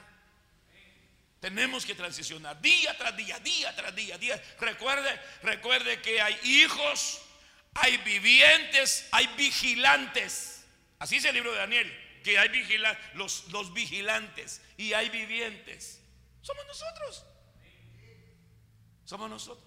Tenemos 1.39 1.85
que 1.85 1.95
transicionar 1.95 2.59
día 2.59 2.97
tras 2.97 3.15
día, 3.15 3.39
día 3.39 3.73
tras 3.73 3.95
día, 3.95 4.17
día. 4.17 4.43
Recuerde, 4.59 5.17
recuerde 5.43 6.01
que 6.01 6.19
hay 6.19 6.37
hijos, 6.43 7.21
hay 7.75 7.95
vivientes, 7.97 9.07
hay 9.11 9.27
vigilantes. 9.37 10.65
Así 10.99 11.17
es 11.17 11.25
el 11.25 11.35
libro 11.35 11.53
de 11.53 11.59
Daniel, 11.59 12.19
que 12.21 12.37
hay 12.37 12.49
los, 13.13 13.47
los 13.49 13.73
vigilantes 13.73 14.61
y 14.75 14.91
hay 14.91 15.07
vivientes. 15.09 16.01
Somos 16.41 16.65
nosotros. 16.65 17.23
Somos 19.05 19.29
nosotros 19.29 19.66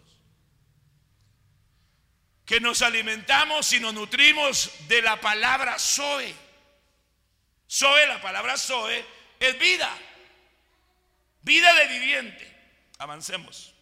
que 2.51 2.59
nos 2.59 2.83
alimentamos 2.83 3.73
y 3.75 3.79
nos 3.79 3.95
nutrimos 3.95 4.73
de 4.89 5.01
la 5.03 5.21
palabra 5.21 5.79
Zoe. 5.79 6.35
Zoe, 7.71 8.07
la 8.09 8.21
palabra 8.21 8.59
Zoe, 8.59 9.05
es 9.39 9.57
vida. 9.57 9.89
Vida 11.43 11.73
de 11.75 11.87
viviente. 11.87 12.57
Avancemos. 12.99 13.73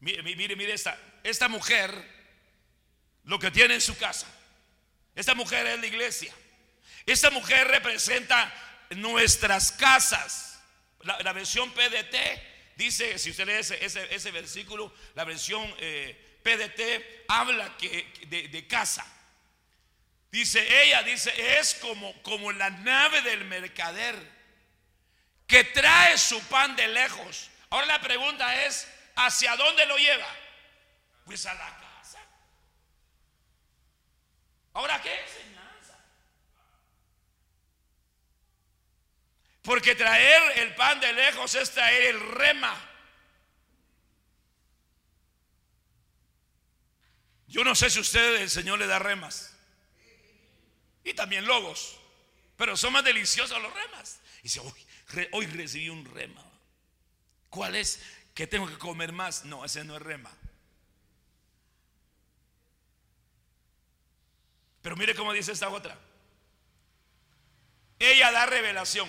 Mire, 0.00 0.24
mire, 0.24 0.56
mire 0.56 0.72
esta, 0.72 0.98
esta 1.22 1.48
mujer, 1.48 1.94
lo 3.22 3.38
que 3.38 3.52
tiene 3.52 3.74
en 3.74 3.80
su 3.80 3.96
casa. 3.96 4.26
Esta 5.14 5.36
mujer 5.36 5.68
es 5.68 5.78
la 5.78 5.86
iglesia. 5.86 6.34
Esta 7.06 7.30
mujer 7.30 7.68
representa 7.68 8.52
nuestras 8.96 9.70
casas. 9.70 10.60
La, 11.02 11.32
versión 11.32 11.70
PDT 11.70 12.16
dice, 12.74 13.20
si 13.20 13.30
usted 13.30 13.46
lee 13.46 13.52
ese, 13.52 13.84
ese, 13.84 14.30
versículo, 14.32 14.92
la 15.14 15.22
versión... 15.22 15.72
Eh, 15.78 16.26
PDT 16.42 17.24
habla 17.28 17.76
que, 17.76 18.12
de, 18.26 18.66
casa. 18.66 19.06
Dice 20.30 20.84
ella, 20.84 21.02
dice, 21.02 21.58
es 21.58 21.74
como, 21.74 22.20
como 22.22 22.52
la 22.52 22.70
nave 22.70 23.22
del 23.22 23.44
mercader 23.44 24.16
que 25.46 25.64
trae 25.64 26.16
su 26.16 26.40
pan 26.44 26.76
de 26.76 26.88
lejos. 26.88 27.50
Ahora 27.70 27.86
la 27.86 28.00
pregunta 28.00 28.64
es, 28.64 28.88
¿hacia 29.16 29.56
dónde 29.56 29.86
lo 29.86 29.96
lleva? 29.96 30.28
Pues 31.24 31.44
a 31.46 31.54
la 31.54 31.76
casa. 31.78 32.18
Ahora, 34.72 35.02
¿qué 35.02 35.12
enseñanza? 35.20 35.98
Porque 39.62 39.94
traer 39.94 40.58
el 40.58 40.74
pan 40.74 41.00
de 41.00 41.12
lejos 41.12 41.54
es 41.54 41.70
traer 41.72 42.14
el 42.14 42.20
rema. 42.20 42.89
Yo 47.50 47.64
no 47.64 47.74
sé 47.74 47.90
si 47.90 47.98
usted, 47.98 48.42
el 48.42 48.48
Señor, 48.48 48.78
le 48.78 48.86
da 48.86 49.00
remas. 49.00 49.56
Y 51.02 51.14
también 51.14 51.46
logos. 51.46 51.98
Pero 52.56 52.76
son 52.76 52.92
más 52.92 53.02
deliciosos 53.02 53.60
los 53.60 53.74
remas. 53.74 54.20
Y 54.38 54.42
dice, 54.44 54.60
hoy, 55.32 55.46
recibí 55.46 55.88
un 55.88 56.04
rema. 56.04 56.44
¿Cuál 57.48 57.74
es? 57.74 58.00
¿Que 58.34 58.46
tengo 58.46 58.68
que 58.68 58.78
comer 58.78 59.10
más? 59.10 59.44
No, 59.44 59.64
ese 59.64 59.82
no 59.82 59.96
es 59.96 60.02
rema. 60.02 60.30
Pero 64.80 64.96
mire 64.96 65.16
cómo 65.16 65.32
dice 65.32 65.50
esta 65.50 65.68
otra. 65.70 65.98
Ella 67.98 68.30
da 68.30 68.46
revelación. 68.46 69.08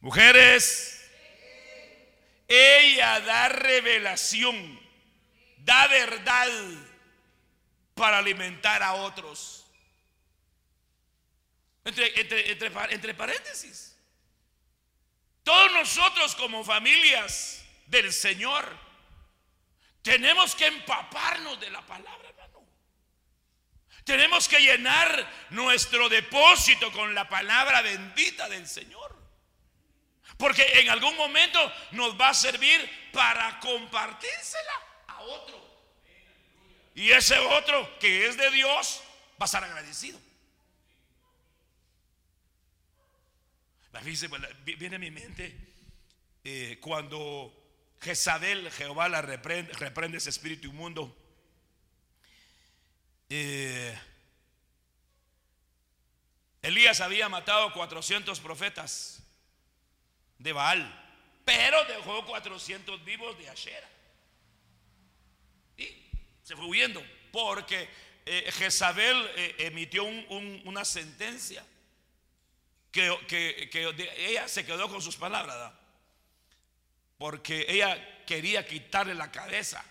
Mujeres, 0.00 1.10
ella 2.46 3.18
da 3.20 3.48
revelación 3.48 4.77
da 5.68 5.86
verdad 5.86 6.48
para 7.94 8.18
alimentar 8.18 8.82
a 8.82 8.94
otros. 8.94 9.66
Entre, 11.84 12.90
entre, 12.90 13.14
paréntesis. 13.14 13.94
Todos 15.42 15.70
nosotros 15.72 16.34
como 16.36 16.64
familias 16.64 17.62
del 17.86 18.10
Señor 18.14 18.64
tenemos 20.00 20.54
que 20.54 20.68
empaparnos 20.68 21.60
de 21.60 21.68
la 21.68 21.82
palabra, 21.82 22.30
hermano. 22.30 22.66
Tenemos 24.04 24.48
que 24.48 24.60
llenar 24.60 25.30
nuestro 25.50 26.08
depósito 26.08 26.90
con 26.92 27.14
la 27.14 27.28
palabra 27.28 27.82
bendita 27.82 28.48
del 28.48 28.66
Señor. 28.66 29.18
Porque 30.38 30.80
en 30.80 30.88
algún 30.88 31.14
momento 31.16 31.60
nos 31.90 32.18
va 32.18 32.30
a 32.30 32.34
servir 32.34 33.10
para 33.12 33.60
compartírsela 33.60 34.87
otro. 35.20 35.58
Y 36.94 37.10
ese 37.10 37.38
otro 37.38 37.98
que 37.98 38.26
es 38.26 38.36
de 38.36 38.50
Dios 38.50 39.02
va 39.40 39.44
a 39.44 39.46
estar 39.46 39.62
agradecido. 39.62 40.18
Pues, 43.92 44.42
viene 44.64 44.96
a 44.96 44.98
mi 44.98 45.10
mente 45.10 45.56
eh, 46.44 46.78
cuando 46.80 47.52
Jezabel, 48.00 48.70
Jehová 48.70 49.08
la 49.08 49.22
reprende, 49.22 50.18
ese 50.18 50.30
espíritu 50.30 50.68
inmundo. 50.68 51.16
Eh, 53.28 53.98
Elías 56.62 57.00
había 57.00 57.28
matado 57.28 57.72
400 57.72 58.40
profetas 58.40 59.22
de 60.38 60.52
Baal, 60.52 61.20
pero 61.44 61.84
dejó 61.84 62.24
400 62.24 63.04
vivos 63.04 63.36
de 63.38 63.50
Ashera. 63.50 63.88
Se 66.48 66.56
fue 66.56 66.64
huyendo 66.64 67.04
porque 67.30 67.90
eh, 68.24 68.50
Jezabel 68.56 69.30
emitió 69.58 70.04
una 70.04 70.82
sentencia 70.82 71.62
que, 72.90 73.68
ella 74.16 74.48
se 74.48 74.64
quedó 74.64 74.88
con 74.88 75.02
sus 75.02 75.16
palabras, 75.16 75.74
porque 77.18 77.66
ella 77.68 78.24
quería 78.24 78.66
quitarle 78.66 79.14
la 79.14 79.30
cabeza 79.30 79.84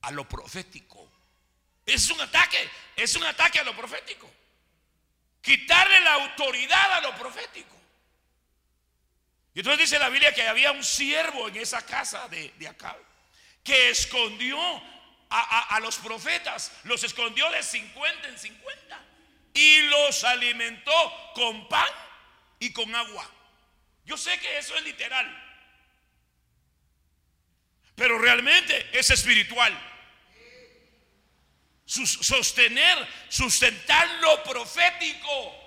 a 0.00 0.10
lo 0.10 0.26
profético. 0.26 1.06
Es 1.84 2.08
un 2.08 2.22
ataque, 2.22 2.66
es 2.96 3.14
un 3.14 3.24
ataque 3.24 3.58
a 3.58 3.64
lo 3.64 3.76
profético. 3.76 4.30
Quitarle 5.42 6.00
la 6.00 6.14
autoridad 6.14 6.92
a 6.92 7.00
lo 7.02 7.14
profético. 7.18 7.76
Y 9.52 9.58
entonces 9.58 9.80
dice 9.80 9.98
la 9.98 10.08
Biblia 10.08 10.32
que 10.32 10.48
había 10.48 10.72
un 10.72 10.82
siervo 10.82 11.48
en 11.48 11.56
esa 11.56 11.84
casa 11.84 12.26
de, 12.28 12.54
de 12.58 12.68
acá 12.68 12.96
que 13.62 13.90
escondió 13.90 14.58
a, 15.30 15.76
a, 15.76 15.80
los 15.80 15.96
profetas, 15.96 16.72
los 16.84 17.02
escondió 17.04 17.48
de 17.50 17.62
50 17.62 18.28
en 18.28 18.38
50 18.38 19.00
y 19.54 19.80
los 19.82 20.24
alimentó 20.24 21.32
con 21.34 21.68
pan 21.68 21.88
y 22.58 22.72
con 22.72 22.94
agua. 22.94 23.28
Yo 24.04 24.16
sé 24.16 24.38
que 24.40 24.58
eso 24.58 24.76
es 24.76 24.84
literal, 24.84 25.26
pero 27.94 28.18
realmente 28.18 28.90
es 28.92 29.10
espiritual. 29.10 29.90
Sostener, 31.84 33.06
sustentar 33.28 34.08
lo 34.20 34.42
profético. 34.44 35.60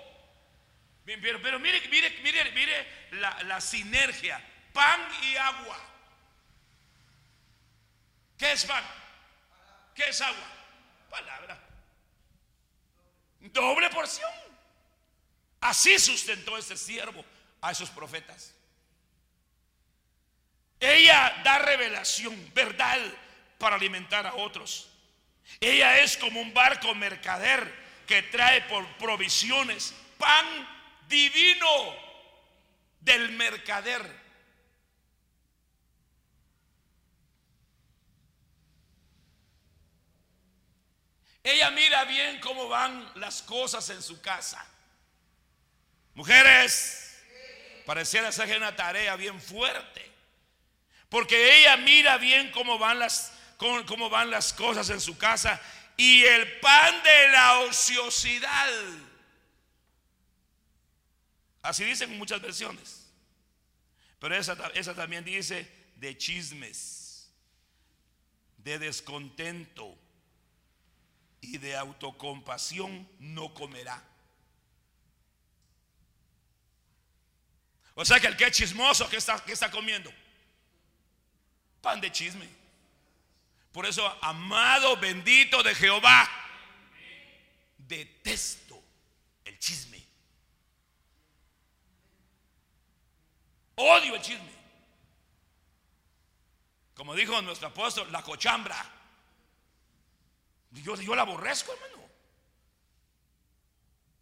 Pero 1.04 1.58
mire, 1.60 1.80
mire, 1.88 2.10
mire, 2.22 2.50
mire 2.50 2.86
la, 3.12 3.42
la 3.44 3.60
sinergia. 3.60 4.42
Pan 4.72 5.08
y 5.22 5.36
agua. 5.36 5.95
¿Qué 8.38 8.52
es 8.52 8.64
pan? 8.64 8.84
¿Qué 9.94 10.04
es 10.08 10.20
agua? 10.20 10.46
Palabra. 11.10 11.58
Doble 13.40 13.88
porción. 13.90 14.30
Así 15.60 15.98
sustentó 15.98 16.56
ese 16.58 16.76
siervo 16.76 17.24
a 17.60 17.72
esos 17.72 17.90
profetas. 17.90 18.54
Ella 20.78 21.40
da 21.42 21.58
revelación, 21.58 22.52
verdad, 22.54 23.00
para 23.58 23.76
alimentar 23.76 24.26
a 24.26 24.34
otros. 24.34 24.90
Ella 25.60 25.98
es 26.00 26.16
como 26.16 26.40
un 26.40 26.52
barco 26.52 26.94
mercader 26.94 27.72
que 28.06 28.22
trae 28.24 28.62
por 28.62 28.86
provisiones 28.98 29.94
pan 30.18 30.46
divino 31.08 31.94
del 33.00 33.30
mercader. 33.32 34.25
Ella 41.46 41.70
mira 41.70 42.04
bien 42.06 42.40
cómo 42.40 42.66
van 42.66 43.08
las 43.14 43.40
cosas 43.40 43.88
en 43.90 44.02
su 44.02 44.20
casa. 44.20 44.66
Mujeres, 46.14 47.22
pareciera 47.86 48.32
ser 48.32 48.56
una 48.56 48.74
tarea 48.74 49.14
bien 49.14 49.40
fuerte. 49.40 50.10
Porque 51.08 51.60
ella 51.60 51.76
mira 51.76 52.18
bien 52.18 52.50
cómo 52.50 52.80
van 52.80 52.98
las, 52.98 53.32
cómo, 53.58 54.10
van 54.10 54.28
las 54.28 54.52
cosas 54.52 54.90
en 54.90 55.00
su 55.00 55.16
casa. 55.16 55.62
Y 55.96 56.24
el 56.24 56.58
pan 56.58 57.00
de 57.04 57.28
la 57.28 57.60
ociosidad. 57.60 58.68
Así 61.62 61.84
dicen 61.84 62.18
muchas 62.18 62.40
versiones. 62.42 63.06
Pero 64.18 64.34
esa, 64.34 64.54
esa 64.74 64.94
también 64.96 65.24
dice 65.24 65.70
de 65.94 66.18
chismes, 66.18 67.30
de 68.56 68.80
descontento 68.80 69.96
y 71.40 71.58
de 71.58 71.76
autocompasión 71.76 73.08
no 73.18 73.52
comerá. 73.54 74.02
O 77.94 78.04
sea 78.04 78.20
que 78.20 78.26
el 78.26 78.36
que 78.36 78.44
es 78.44 78.52
chismoso, 78.52 79.08
¿qué 79.08 79.16
está, 79.16 79.42
está 79.46 79.70
comiendo? 79.70 80.12
Pan 81.80 82.00
de 82.00 82.12
chisme. 82.12 82.48
Por 83.72 83.86
eso, 83.86 84.06
amado 84.22 84.96
bendito 84.96 85.62
de 85.62 85.74
Jehová, 85.74 86.28
detesto 87.78 88.82
el 89.44 89.58
chisme. 89.58 90.02
Odio 93.76 94.14
el 94.14 94.22
chisme. 94.22 94.56
Como 96.94 97.14
dijo 97.14 97.40
nuestro 97.42 97.68
apóstol, 97.68 98.10
la 98.10 98.22
cochambra. 98.22 98.95
Yo, 100.82 101.14
la 101.14 101.22
aborrezco, 101.22 101.72
hermano. 101.72 102.08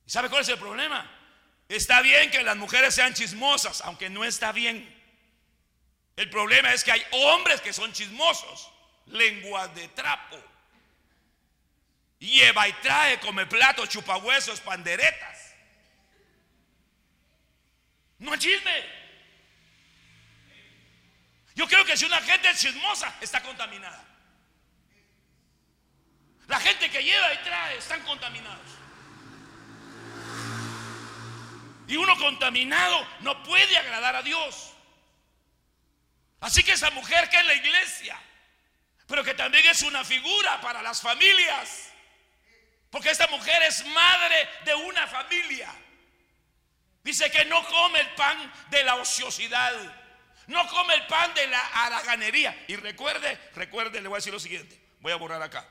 ¿Y 0.07 0.11
sabe 0.11 0.29
cuál 0.29 0.43
es 0.43 0.49
el 0.49 0.59
problema? 0.59 1.11
Está 1.69 2.03
bien 2.03 2.31
que 2.31 2.43
las 2.43 2.57
mujeres 2.57 2.95
sean 2.95 3.15
chismosas, 3.15 3.81
aunque 3.83 4.11
no 4.11 4.25
está 4.25 4.53
bien. 4.53 4.93
El 6.17 6.31
problema 6.31 6.73
es 6.73 6.85
que 6.85 6.93
hay 6.93 7.05
hombres 7.11 7.61
que 7.61 7.73
son 7.73 7.93
chismosos, 7.93 8.71
lenguas 9.07 9.75
de 9.75 9.89
trapo. 9.89 10.39
Lleva 12.21 12.69
y 12.69 12.73
trae, 12.75 13.19
come 13.21 13.47
platos, 13.47 13.89
chupahuesos, 13.89 14.61
panderetas. 14.61 15.55
No 18.19 18.37
chisme. 18.37 18.85
Yo 21.55 21.67
creo 21.67 21.85
que 21.85 21.97
si 21.97 22.05
una 22.05 22.21
gente 22.23 22.49
es 22.49 22.61
chismosa, 22.61 23.15
está 23.21 23.43
contaminada. 23.43 24.14
La 26.47 26.61
gente 26.61 26.91
que 26.91 27.03
lleva 27.03 27.33
y 27.33 27.39
trae 27.39 27.79
están 27.79 28.03
contaminados. 28.03 28.61
Y 31.87 31.97
uno 31.97 32.17
contaminado 32.19 33.07
no 33.21 33.43
puede 33.43 33.77
agradar 33.77 34.17
a 34.17 34.23
Dios. 34.23 34.73
Así 36.41 36.63
que 36.63 36.73
esa 36.73 36.91
mujer 36.91 37.29
que 37.31 37.39
es 37.39 37.47
la 37.47 37.55
iglesia, 37.55 38.19
pero 39.07 39.25
que 39.25 39.35
también 39.35 39.67
es 39.67 39.83
una 39.83 40.05
figura 40.05 40.61
para 40.61 40.83
las 40.83 41.01
familias, 41.01 41.91
porque 42.91 43.11
esta 43.11 43.27
mujer 43.29 43.63
es 43.63 43.85
madre 43.87 44.49
de 44.65 44.75
una 44.75 45.07
familia. 45.07 45.75
Dice 47.03 47.31
que 47.31 47.45
no 47.47 47.65
come 47.67 48.01
el 48.01 48.09
pan 48.11 48.53
de 48.71 48.85
la 48.85 48.97
ociosidad, 48.97 49.73
no 50.47 50.67
come 50.69 50.95
el 50.95 51.07
pan 51.07 51.33
de 51.35 51.47
la 51.47 51.67
haraganería. 51.67 52.65
Y 52.69 52.77
recuerde, 52.77 53.39
recuerde, 53.55 54.01
le 54.01 54.09
voy 54.09 54.17
a 54.17 54.19
decir 54.19 54.33
lo 54.33 54.41
siguiente, 54.41 54.81
voy 55.01 55.13
a 55.13 55.17
borrar 55.17 55.43
acá. 55.43 55.67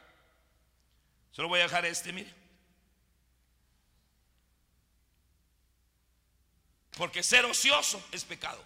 Solo 1.33 1.47
voy 1.47 1.59
a 1.59 1.63
dejar 1.63 1.85
este, 1.85 2.13
mire. 2.13 2.31
Porque 6.95 7.23
ser 7.23 7.43
ocioso 7.45 8.01
es 8.11 8.23
pecado. 8.23 8.63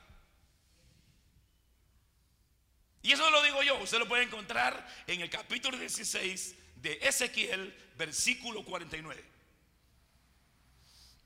Y 3.01 3.13
eso 3.13 3.30
lo 3.32 3.41
digo 3.41 3.63
yo, 3.63 3.77
usted 3.80 3.99
lo 3.99 4.08
puede 4.08 4.23
encontrar 4.23 4.86
en 5.08 5.21
el 5.21 5.30
capítulo 5.30 5.77
16 5.77 6.56
de 6.75 6.99
Ezequiel, 7.01 7.73
versículo 7.95 8.65
49. 8.65 9.23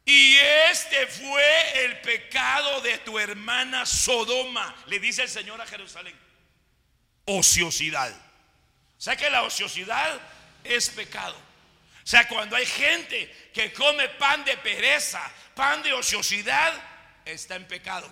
Y 0.05 0.35
este 0.69 1.07
fue 1.07 1.85
el 1.85 2.01
pecado 2.01 2.81
de 2.81 2.99
tu 2.99 3.17
hermana 3.17 3.87
Sodoma, 3.87 4.75
le 4.85 4.99
dice 4.99 5.23
el 5.23 5.29
Señor 5.29 5.59
a 5.59 5.65
Jerusalén. 5.65 6.15
Ociosidad. 7.25 8.11
O 8.97 9.01
sea 9.01 9.15
que 9.15 9.29
la 9.31 9.41
ociosidad 9.41 10.21
es 10.63 10.89
pecado. 10.89 11.35
O 12.03 12.07
sea, 12.07 12.27
cuando 12.27 12.55
hay 12.55 12.65
gente 12.65 13.31
que 13.53 13.71
come 13.73 14.09
pan 14.09 14.43
de 14.43 14.57
pereza, 14.57 15.21
pan 15.55 15.83
de 15.83 15.93
ociosidad, 15.93 16.73
está 17.25 17.55
en 17.55 17.67
pecado. 17.67 18.11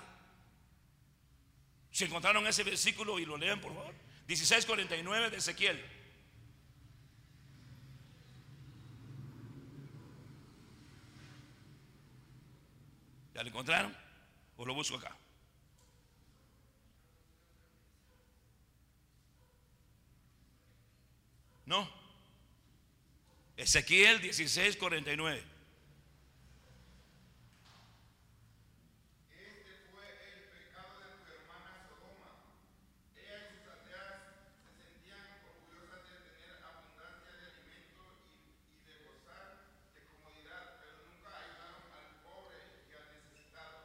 Si 1.91 2.05
encontraron 2.05 2.45
ese 2.47 2.63
versículo 2.63 3.19
y 3.19 3.25
lo 3.25 3.37
leen, 3.37 3.59
por 3.59 3.73
favor. 3.73 3.93
16:49 4.27 5.31
de 5.31 5.37
Ezequiel. 5.37 5.83
¿Ya 13.33 13.43
lo 13.43 13.49
encontraron? 13.49 13.95
¿O 14.57 14.65
lo 14.65 14.73
busco 14.73 14.97
acá? 14.97 15.15
No. 21.65 21.98
Ezequiel 23.59 24.21
16:49. 24.21 25.43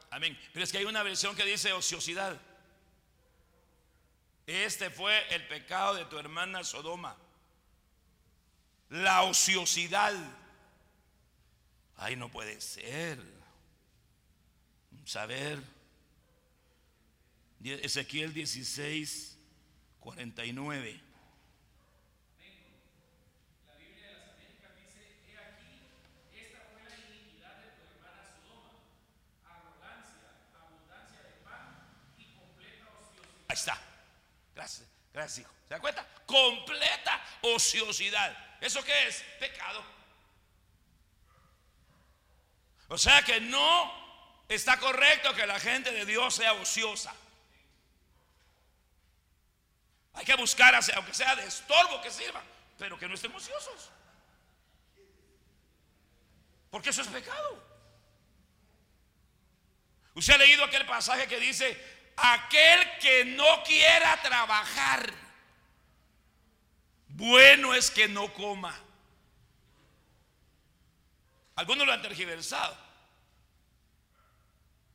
Amén. 0.09 0.39
Pero 0.53 0.63
es 0.63 0.71
que 0.71 0.77
hay 0.77 0.85
una 0.85 1.03
versión 1.03 1.35
que 1.35 1.43
dice 1.43 1.73
ociosidad. 1.73 2.39
Este 4.47 4.89
fue 4.89 5.35
el 5.35 5.45
pecado 5.49 5.95
de 5.95 6.05
tu 6.05 6.17
hermana 6.17 6.63
Sodoma. 6.63 7.17
La 8.89 9.23
ociosidad. 9.23 10.13
Ay, 11.97 12.15
no 12.15 12.29
puede 12.29 12.59
ser. 12.61 13.19
Saber. 15.05 15.61
Ezequiel 17.63 18.33
16, 18.33 19.37
49. 19.99 21.01
Ahí 33.47 33.53
está. 33.53 33.79
Gracias, 34.53 34.87
gracias, 35.13 35.39
hijo. 35.39 35.53
¿Se 35.67 35.73
da 35.73 35.79
cuenta? 35.79 36.07
Completa 36.25 37.23
ociosidad. 37.41 38.44
¿Eso 38.61 38.83
qué 38.83 39.07
es? 39.07 39.23
Pecado. 39.39 39.83
O 42.87 42.97
sea 42.97 43.21
que 43.23 43.39
no 43.41 43.91
está 44.47 44.79
correcto 44.79 45.33
que 45.33 45.45
la 45.45 45.59
gente 45.59 45.91
de 45.91 46.05
Dios 46.05 46.35
sea 46.35 46.53
ociosa. 46.53 47.13
Hay 50.13 50.25
que 50.25 50.35
buscar, 50.35 50.73
aunque 50.95 51.13
sea 51.13 51.35
de 51.35 51.45
estorbo 51.45 52.01
que 52.01 52.09
sirva, 52.09 52.41
pero 52.77 52.97
que 52.97 53.07
no 53.07 53.15
estén 53.15 53.33
ociosos. 53.35 53.89
Porque 56.69 56.89
eso 56.89 57.01
es 57.01 57.07
pecado. 57.07 57.63
Usted 60.13 60.33
ha 60.33 60.37
leído 60.37 60.63
aquel 60.63 60.85
pasaje 60.85 61.27
que 61.27 61.39
dice, 61.39 61.77
aquel 62.15 62.97
que 62.99 63.25
no 63.25 63.63
quiera 63.63 64.21
trabajar, 64.21 65.11
bueno 67.15 67.73
es 67.73 67.89
que 67.89 68.07
no 68.07 68.31
coma. 68.33 68.77
Algunos 71.55 71.87
lo 71.87 71.93
han 71.93 72.01
tergiversado. 72.01 72.77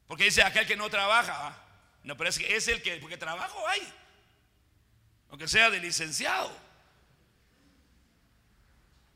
Porque 0.06 0.24
dice 0.24 0.42
aquel 0.42 0.66
que 0.66 0.76
no 0.76 0.90
trabaja. 0.90 1.56
No, 2.02 2.16
pero 2.16 2.28
es 2.28 2.38
que 2.38 2.54
es 2.54 2.68
el 2.68 2.82
que, 2.82 2.96
porque 2.96 3.16
trabajo 3.16 3.66
hay. 3.66 3.80
Aunque 5.30 5.48
sea 5.48 5.70
de 5.70 5.80
licenciado. 5.80 6.54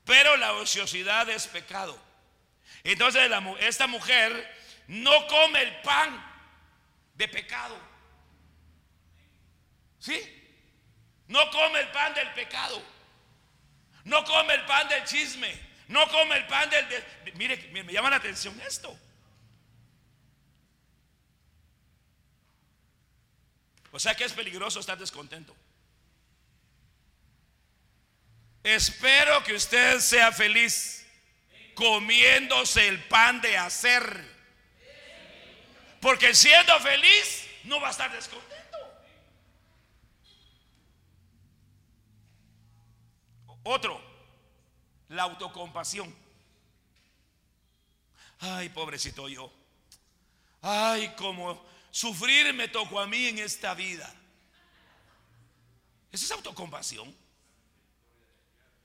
Pero 0.05 0.37
la 0.37 0.55
ociosidad 0.55 1.29
es 1.29 1.47
pecado. 1.47 1.99
Entonces 2.85 3.31
esta 3.61 3.87
mujer 3.87 4.57
no 4.87 5.27
come 5.27 5.63
el 5.63 5.81
pan 5.83 6.25
de 7.15 7.29
pecado. 7.29 7.77
¿Sí? 9.99 10.21
No 11.29 11.51
come 11.51 11.81
el 11.81 11.89
pan 11.89 12.15
del 12.15 12.33
pecado. 12.33 12.94
No 14.05 14.25
come 14.25 14.55
el 14.55 14.65
pan 14.67 14.89
del 14.89 15.05
chisme. 15.05 15.53
No 15.89 16.09
come 16.09 16.37
el 16.37 16.47
pan 16.47 16.71
del... 16.71 16.87
mire, 17.35 17.57
me 17.73 17.93
llama 17.93 18.11
la 18.11 18.17
atención 18.17 18.59
esto. 18.61 18.99
O 23.93 23.99
sea 23.99 24.15
que 24.15 24.25
es 24.25 24.33
peligroso 24.33 24.81
estar 24.81 24.99
descontento. 24.99 25.55
Espero 28.63 29.45
que 29.45 29.53
usted 29.55 30.01
sea 30.01 30.33
feliz 30.33 31.07
comiéndose 31.75 32.89
el 32.89 33.03
pan 33.05 33.41
de 33.41 33.57
hacer. 33.57 34.35
Porque 36.01 36.35
siendo 36.35 36.79
feliz 36.81 37.47
no 37.65 37.81
va 37.81 37.89
a 37.89 37.91
estar 37.91 38.11
descontento. 38.11 38.64
Otro, 43.65 44.01
la 45.09 45.25
autocompasión. 45.25 46.15
Ay, 48.41 48.69
pobrecito 48.69 49.29
yo. 49.29 49.51
Ay, 50.61 51.15
como 51.17 51.65
sufrir 51.91 52.53
me 52.55 52.69
tocó 52.69 53.01
a 53.01 53.07
mí 53.07 53.27
en 53.27 53.39
esta 53.39 53.75
vida. 53.75 54.13
Esa 56.13 56.27
es 56.27 56.31
autocompasión. 56.31 57.15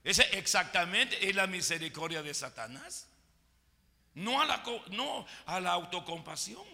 Esa 0.03 0.23
exactamente 0.23 1.29
es 1.29 1.35
la 1.35 1.45
misericordia 1.45 2.23
de 2.23 2.33
Satanás. 2.33 3.07
No 4.15 4.41
a 4.41 4.45
la, 4.45 4.63
no 4.91 5.25
a 5.45 5.59
la 5.59 5.73
autocompasión. 5.73 6.65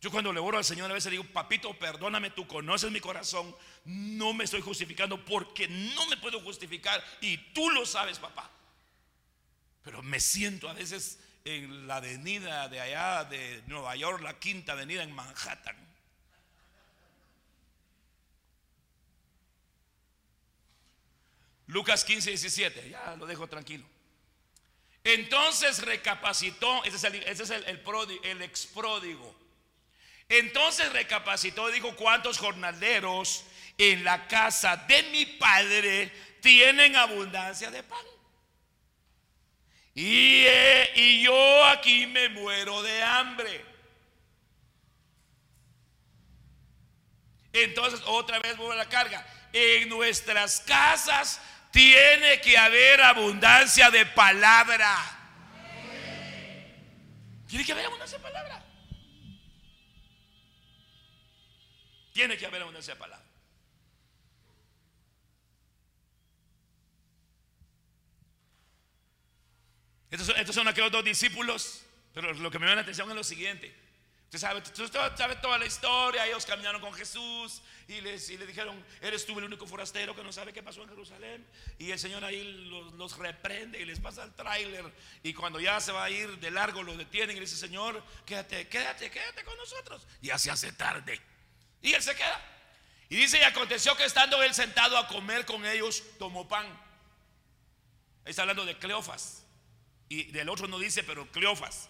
Yo 0.00 0.10
cuando 0.10 0.32
le 0.32 0.40
oro 0.40 0.56
al 0.56 0.64
Señor 0.64 0.90
a 0.90 0.94
veces 0.94 1.10
digo, 1.10 1.24
papito, 1.24 1.78
perdóname, 1.78 2.30
tú 2.30 2.46
conoces 2.46 2.90
mi 2.90 3.00
corazón, 3.00 3.54
no 3.84 4.32
me 4.32 4.44
estoy 4.44 4.62
justificando 4.62 5.22
porque 5.22 5.68
no 5.68 6.06
me 6.06 6.16
puedo 6.16 6.40
justificar 6.40 7.04
y 7.20 7.36
tú 7.52 7.68
lo 7.68 7.84
sabes, 7.84 8.18
papá. 8.18 8.50
Pero 9.82 10.02
me 10.02 10.18
siento 10.18 10.70
a 10.70 10.72
veces 10.72 11.18
en 11.44 11.86
la 11.86 11.96
avenida 11.96 12.68
de 12.68 12.80
allá 12.80 13.24
de 13.24 13.62
Nueva 13.66 13.94
York, 13.94 14.22
la 14.22 14.38
quinta 14.38 14.72
avenida 14.72 15.02
en 15.02 15.14
Manhattan. 15.14 15.76
Lucas 21.66 22.04
15, 22.04 22.30
17, 22.30 22.88
ya 22.88 23.16
lo 23.16 23.26
dejo 23.26 23.46
tranquilo. 23.48 23.84
Entonces 25.04 25.82
recapacitó, 25.82 26.84
ese 26.84 26.96
es 26.96 27.04
el, 27.04 27.14
ese 27.24 27.42
es 27.42 27.50
el, 27.50 27.64
el, 27.64 27.80
el 28.24 28.42
expródigo 28.42 29.39
entonces 30.30 30.92
recapacitó 30.92 31.68
y 31.68 31.72
dijo, 31.72 31.94
¿cuántos 31.96 32.38
jornaleros 32.38 33.44
en 33.76 34.04
la 34.04 34.28
casa 34.28 34.76
de 34.76 35.02
mi 35.04 35.26
padre 35.26 36.12
tienen 36.40 36.94
abundancia 36.94 37.68
de 37.68 37.82
pan? 37.82 37.98
Y, 39.92 40.44
eh, 40.46 40.92
y 40.94 41.22
yo 41.24 41.64
aquí 41.64 42.06
me 42.06 42.28
muero 42.28 42.80
de 42.80 43.02
hambre. 43.02 43.64
Entonces 47.52 48.00
otra 48.06 48.38
vez 48.38 48.56
vuelvo 48.56 48.72
a 48.72 48.76
la 48.76 48.88
carga. 48.88 49.26
En 49.52 49.88
nuestras 49.88 50.60
casas 50.60 51.40
tiene 51.72 52.40
que 52.40 52.56
haber 52.56 53.02
abundancia 53.02 53.90
de 53.90 54.06
palabra. 54.06 54.96
Tiene 57.48 57.64
que 57.64 57.72
haber 57.72 57.86
abundancia 57.86 58.16
de 58.16 58.22
palabra. 58.22 58.69
Tiene 62.12 62.36
que 62.36 62.46
haber 62.46 62.62
abundancia 62.62 62.94
de 62.94 63.00
palabra. 63.00 63.26
Estos, 70.10 70.54
son 70.54 70.66
aquellos 70.66 70.90
dos 70.90 71.04
discípulos, 71.04 71.84
pero 72.12 72.32
lo 72.32 72.50
que 72.50 72.58
me 72.58 72.66
llama 72.66 72.76
la 72.76 72.82
atención 72.82 73.08
es 73.10 73.14
lo 73.14 73.22
siguiente. 73.22 73.72
Usted 74.24 74.38
sabe, 74.38 75.36
toda 75.36 75.58
la 75.58 75.66
historia, 75.66 76.24
ellos 76.24 76.46
caminaron 76.46 76.80
con 76.80 76.92
Jesús 76.92 77.62
y, 77.88 78.00
les, 78.00 78.28
le 78.28 78.46
dijeron, 78.46 78.84
eres 79.00 79.26
tú 79.26 79.36
el 79.38 79.44
único 79.44 79.66
forastero 79.66 80.14
que 80.14 80.22
no 80.22 80.32
sabe 80.32 80.52
qué 80.52 80.62
pasó 80.62 80.82
en 80.82 80.88
Jerusalén. 80.88 81.44
Y 81.78 81.90
el 81.90 81.98
Señor 81.98 82.24
ahí 82.24 82.68
los, 82.70 82.92
los 82.94 83.18
reprende 83.18 83.80
y 83.80 83.84
les 83.84 83.98
pasa 83.98 84.22
el 84.22 84.32
tráiler. 84.34 84.84
Y 85.24 85.34
cuando 85.34 85.58
ya 85.58 85.80
se 85.80 85.90
va 85.90 86.04
a 86.04 86.10
ir 86.10 86.38
de 86.38 86.50
largo, 86.52 86.84
los 86.84 86.96
detienen 86.96 87.36
y 87.36 87.40
le 87.40 87.46
dice, 87.46 87.56
Señor, 87.56 88.04
quédate, 88.24 88.68
quédate, 88.68 89.10
quédate 89.10 89.42
con 89.42 89.56
nosotros. 89.56 90.06
Ya 90.22 90.38
se 90.38 90.52
hace 90.52 90.72
tarde. 90.72 91.20
Y 91.82 91.92
él 91.92 92.02
se 92.02 92.14
queda. 92.14 92.40
Y 93.08 93.16
dice, 93.16 93.38
y 93.38 93.42
aconteció 93.42 93.96
que 93.96 94.04
estando 94.04 94.42
él 94.42 94.54
sentado 94.54 94.96
a 94.96 95.08
comer 95.08 95.44
con 95.44 95.66
ellos, 95.66 96.02
tomó 96.18 96.46
pan. 96.46 96.66
Está 98.24 98.42
hablando 98.42 98.64
de 98.64 98.78
Cleofas. 98.78 99.44
Y 100.08 100.24
del 100.24 100.48
otro 100.48 100.68
no 100.68 100.78
dice, 100.78 101.02
pero 101.02 101.30
Cleofas. 101.32 101.88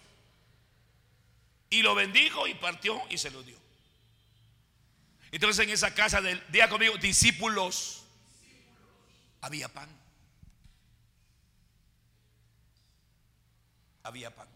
Y 1.69 1.81
lo 1.83 1.95
bendijo 1.95 2.47
y 2.47 2.53
partió 2.55 3.01
y 3.09 3.17
se 3.17 3.29
lo 3.29 3.43
dio. 3.43 3.57
Entonces 5.31 5.63
en 5.65 5.71
esa 5.71 5.93
casa 5.93 6.21
del 6.21 6.43
día 6.51 6.69
conmigo, 6.69 6.97
discípulos, 6.97 8.03
había 9.41 9.69
pan. 9.69 9.89
Había 14.03 14.33
pan. 14.35 14.47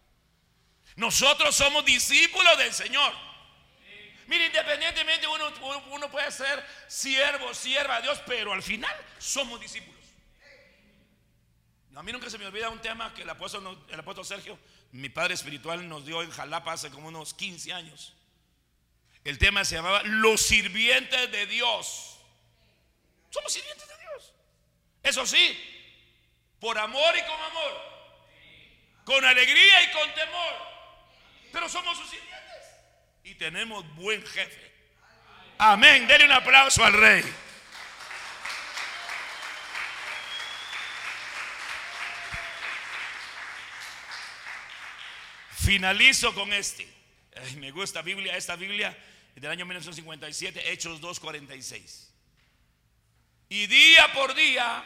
Nosotros 0.96 1.56
somos 1.56 1.86
discípulos 1.86 2.58
del 2.58 2.74
Señor. 2.74 3.14
Mire, 4.28 4.48
independientemente 4.48 5.28
uno, 5.28 5.54
uno 5.92 6.10
puede 6.10 6.32
ser 6.32 6.64
siervo, 6.88 7.54
sierva 7.54 7.98
de 7.98 8.04
Dios, 8.04 8.22
pero 8.26 8.54
al 8.54 8.64
final 8.64 8.96
somos 9.20 9.60
discípulos. 9.60 9.96
A 11.96 12.04
mí 12.04 12.12
nunca 12.12 12.30
se 12.30 12.38
me 12.38 12.46
olvida 12.46 12.70
un 12.70 12.82
tema 12.82 13.14
que 13.14 13.22
el 13.22 13.30
apóstol, 13.30 13.86
el 13.90 14.00
apóstol 14.00 14.26
Sergio, 14.26 14.60
mi 14.92 15.10
padre 15.10 15.34
espiritual, 15.34 15.88
nos 15.88 16.06
dio 16.06 16.22
en 16.22 16.30
Jalapa 16.30 16.74
hace 16.74 16.90
como 16.90 17.08
unos 17.08 17.34
15 17.34 17.72
años. 17.72 18.14
El 19.24 19.38
tema 19.38 19.64
se 19.64 19.76
llamaba 19.76 20.04
Los 20.04 20.42
sirvientes 20.42 21.32
de 21.32 21.46
Dios. 21.48 22.18
Somos 23.30 23.52
sirvientes 23.52 23.88
de 23.88 23.98
Dios. 23.98 24.34
Eso 25.04 25.26
sí, 25.26 25.58
por 26.60 26.78
amor 26.78 27.16
y 27.18 27.22
con 27.22 27.42
amor, 27.42 27.82
con 29.06 29.24
alegría 29.24 29.84
y 29.84 29.92
con 29.92 30.14
temor, 30.14 30.54
pero 31.54 31.70
somos 31.70 31.98
sus 31.98 32.10
sirvientes 32.10 32.35
y 33.26 33.34
tenemos 33.34 33.84
buen 33.96 34.24
jefe. 34.24 34.72
Amén. 35.58 36.08
Denle 36.08 36.26
un 36.26 36.32
aplauso 36.32 36.86
al 36.86 36.94
rey. 36.94 37.24
Finalizo 45.56 46.34
con 46.36 46.54
este. 46.54 46.88
me 47.58 47.72
gusta 47.72 48.04
Biblia, 48.04 48.38
esta 48.38 48.56
Biblia 48.56 48.96
del 49.36 49.50
año 49.50 49.66
1957, 49.66 50.72
Hechos 50.72 51.02
2.46. 51.02 52.10
Y 53.50 53.66
día 53.66 54.14
por 54.14 54.36
día, 54.36 54.84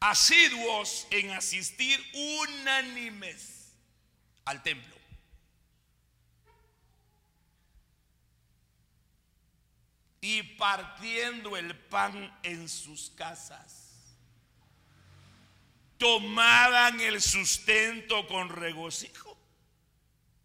asiduos 0.00 1.06
en 1.10 1.30
asistir 1.30 1.98
unánimes 2.12 3.72
al 4.44 4.62
templo. 4.62 4.97
Y 10.20 10.42
partiendo 10.42 11.56
el 11.56 11.76
pan 11.76 12.38
en 12.42 12.68
sus 12.68 13.10
casas 13.10 13.88
tomaban 15.98 17.00
el 17.00 17.20
sustento 17.20 18.26
con 18.28 18.48
regocijo 18.48 19.36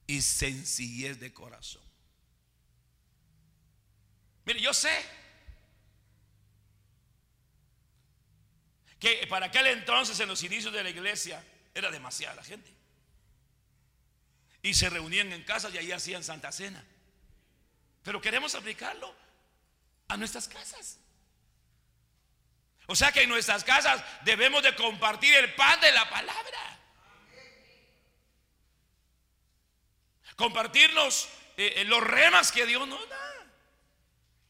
y 0.07 0.21
sencillez 0.21 1.19
de 1.19 1.31
corazón. 1.31 1.83
Mire, 4.45 4.59
yo 4.59 4.73
sé 4.73 4.91
que 8.99 9.25
para 9.27 9.45
aquel 9.47 9.67
entonces, 9.67 10.19
en 10.19 10.27
los 10.27 10.43
inicios 10.43 10.73
de 10.73 10.83
la 10.83 10.89
iglesia, 10.89 11.43
era 11.73 11.91
demasiada 11.91 12.35
la 12.35 12.43
gente. 12.43 12.69
Y 14.61 14.73
se 14.73 14.89
reunían 14.89 15.31
en 15.33 15.43
casas 15.43 15.73
y 15.73 15.77
ahí 15.77 15.91
hacían 15.91 16.23
Santa 16.23 16.51
Cena. 16.51 16.83
Pero 18.01 18.21
queremos 18.21 18.55
aplicarlo 18.55 19.13
a 20.07 20.17
nuestras 20.17 20.47
casas. 20.47 20.99
O 22.87 22.95
sea 22.95 23.11
que 23.11 23.23
en 23.23 23.29
nuestras 23.29 23.63
casas 23.63 24.03
debemos 24.25 24.61
de 24.61 24.75
compartir 24.75 25.33
el 25.35 25.53
pan 25.55 25.79
de 25.79 25.91
la 25.91 26.09
palabra. 26.09 26.79
Compartirnos 30.35 31.29
eh, 31.55 31.73
eh, 31.77 31.85
los 31.85 32.03
remas 32.03 32.51
que 32.51 32.65
Dios 32.65 32.87
nos 32.87 33.07
da. 33.07 33.19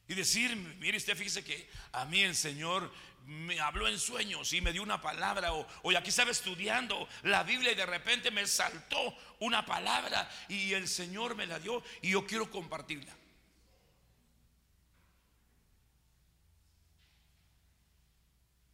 Y 0.07 0.15
decir, 0.15 0.55
mire 0.55 0.97
usted, 0.97 1.15
fíjese 1.15 1.43
que 1.43 1.69
a 1.91 2.05
mí 2.05 2.21
el 2.21 2.35
Señor 2.35 2.91
me 3.25 3.59
habló 3.59 3.87
en 3.87 3.99
sueños 3.99 4.51
y 4.53 4.61
me 4.61 4.73
dio 4.73 4.81
una 4.81 5.01
palabra. 5.01 5.53
O, 5.53 5.67
o 5.83 5.97
aquí 5.97 6.09
estaba 6.09 6.31
estudiando 6.31 7.07
la 7.23 7.43
Biblia 7.43 7.71
y 7.71 7.75
de 7.75 7.85
repente 7.85 8.31
me 8.31 8.45
saltó 8.47 9.17
una 9.39 9.65
palabra 9.65 10.29
y 10.49 10.73
el 10.73 10.87
Señor 10.87 11.35
me 11.35 11.45
la 11.45 11.59
dio 11.59 11.83
y 12.01 12.11
yo 12.11 12.25
quiero 12.25 12.49
compartirla. 12.49 13.13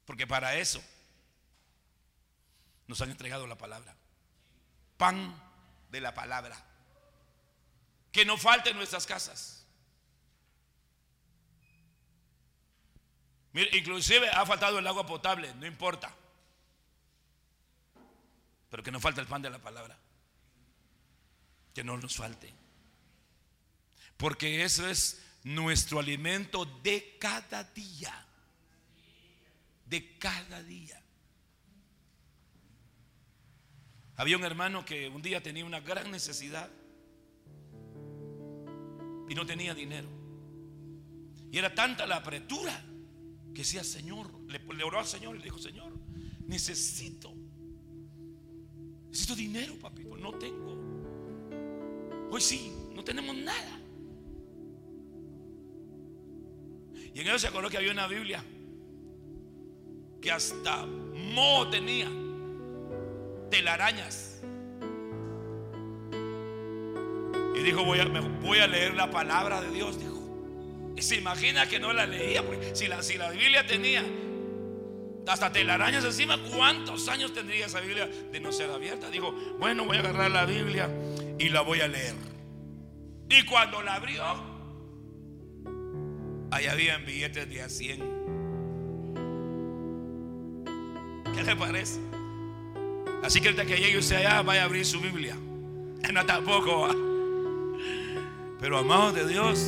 Porque 0.09 0.25
para 0.25 0.55
eso 0.55 0.83
nos 2.87 2.99
han 2.99 3.11
entregado 3.11 3.45
la 3.45 3.59
palabra. 3.59 3.95
Pan 4.97 5.39
de 5.91 6.01
la 6.01 6.15
palabra. 6.15 6.59
Que 8.11 8.25
no 8.25 8.35
falte 8.35 8.71
en 8.71 8.77
nuestras 8.77 9.05
casas. 9.05 9.67
Mire, 13.53 13.77
inclusive 13.77 14.27
ha 14.29 14.47
faltado 14.47 14.79
el 14.79 14.87
agua 14.87 15.05
potable, 15.05 15.53
no 15.53 15.67
importa. 15.67 16.11
Pero 18.71 18.81
que 18.81 18.91
no 18.91 18.99
falte 18.99 19.21
el 19.21 19.27
pan 19.27 19.43
de 19.43 19.51
la 19.51 19.59
palabra. 19.59 19.95
Que 21.75 21.83
no 21.83 21.97
nos 21.97 22.15
falte. 22.15 22.51
Porque 24.17 24.63
eso 24.63 24.89
es 24.89 25.23
nuestro 25.43 25.99
alimento 25.99 26.65
de 26.65 27.15
cada 27.19 27.63
día 27.63 28.25
de 29.89 30.17
cada 30.17 30.61
día. 30.63 31.01
Había 34.15 34.37
un 34.37 34.43
hermano 34.43 34.85
que 34.85 35.07
un 35.07 35.21
día 35.21 35.41
tenía 35.41 35.65
una 35.65 35.79
gran 35.79 36.11
necesidad 36.11 36.69
y 39.27 39.35
no 39.35 39.45
tenía 39.45 39.73
dinero. 39.73 40.09
Y 41.51 41.57
era 41.57 41.73
tanta 41.73 42.05
la 42.05 42.17
apretura 42.17 42.83
que 43.53 43.61
decía, 43.61 43.83
Señor, 43.83 44.29
le, 44.47 44.83
oró 44.83 44.99
al 44.99 45.07
Señor 45.07 45.35
y 45.35 45.39
le 45.39 45.45
dijo, 45.45 45.57
Señor, 45.57 45.91
necesito, 46.45 47.33
necesito 49.07 49.35
dinero, 49.35 49.75
papito, 49.79 50.17
no 50.17 50.33
tengo. 50.33 50.77
Hoy 52.29 52.41
sí, 52.41 52.71
no 52.93 53.03
tenemos 53.03 53.35
nada. 53.35 53.79
Y 57.15 57.21
en 57.21 57.27
eso 57.27 57.39
se 57.39 57.47
acordó 57.47 57.69
que 57.69 57.77
había 57.77 57.91
una 57.91 58.05
Biblia 58.05 58.43
que 60.21 60.31
hasta 60.31 60.85
mo 60.85 61.69
tenía 61.69 62.09
telarañas. 63.49 64.41
Y 67.55 67.61
dijo, 67.61 67.83
voy 67.83 67.99
a, 68.59 68.67
leer 68.67 68.93
la 68.93 69.09
palabra 69.11 69.61
de 69.61 69.71
Dios, 69.71 69.99
dijo. 69.99 70.17
Y 70.95 71.01
se 71.01 71.15
imagina 71.15 71.67
que 71.67 71.79
no 71.79 71.93
la 71.93 72.05
leía, 72.05 72.45
porque 72.45 72.75
si 72.75 72.87
la, 72.87 73.31
Biblia 73.31 73.65
tenía 73.65 74.03
hasta 75.27 75.51
telarañas 75.51 76.03
encima, 76.03 76.39
¿cuántos 76.55 77.07
años 77.07 77.33
tendría 77.33 77.67
esa 77.67 77.81
Biblia 77.81 78.07
de 78.07 78.39
no 78.39 78.51
ser 78.51 78.69
abierta? 78.71 79.09
Dijo, 79.09 79.31
bueno, 79.59 79.85
voy 79.85 79.97
a 79.97 79.99
agarrar 79.99 80.31
la 80.31 80.45
Biblia 80.45 80.89
y 81.37 81.49
la 81.49 81.61
voy 81.61 81.81
a 81.81 81.87
leer. 81.87 82.15
Y 83.29 83.45
cuando 83.45 83.81
la 83.81 83.95
abrió, 83.95 84.23
ahí 86.51 86.65
había 86.65 86.97
billetes 86.97 87.47
de 87.47 87.61
a 87.61 87.69
100 87.69 88.18
¿Qué 91.39 91.45
le 91.45 91.55
parece? 91.55 92.01
Así 93.23 93.39
que 93.39 93.47
el 93.47 93.55
que 93.55 93.77
llegue 93.77 93.97
usted 93.97 94.17
allá 94.17 94.41
vaya 94.41 94.63
a 94.63 94.65
abrir 94.65 94.85
su 94.85 94.99
Biblia. 94.99 95.37
No 96.13 96.25
tampoco. 96.25 96.89
Pero 98.59 98.77
amados 98.77 99.13
de 99.13 99.27
Dios. 99.27 99.59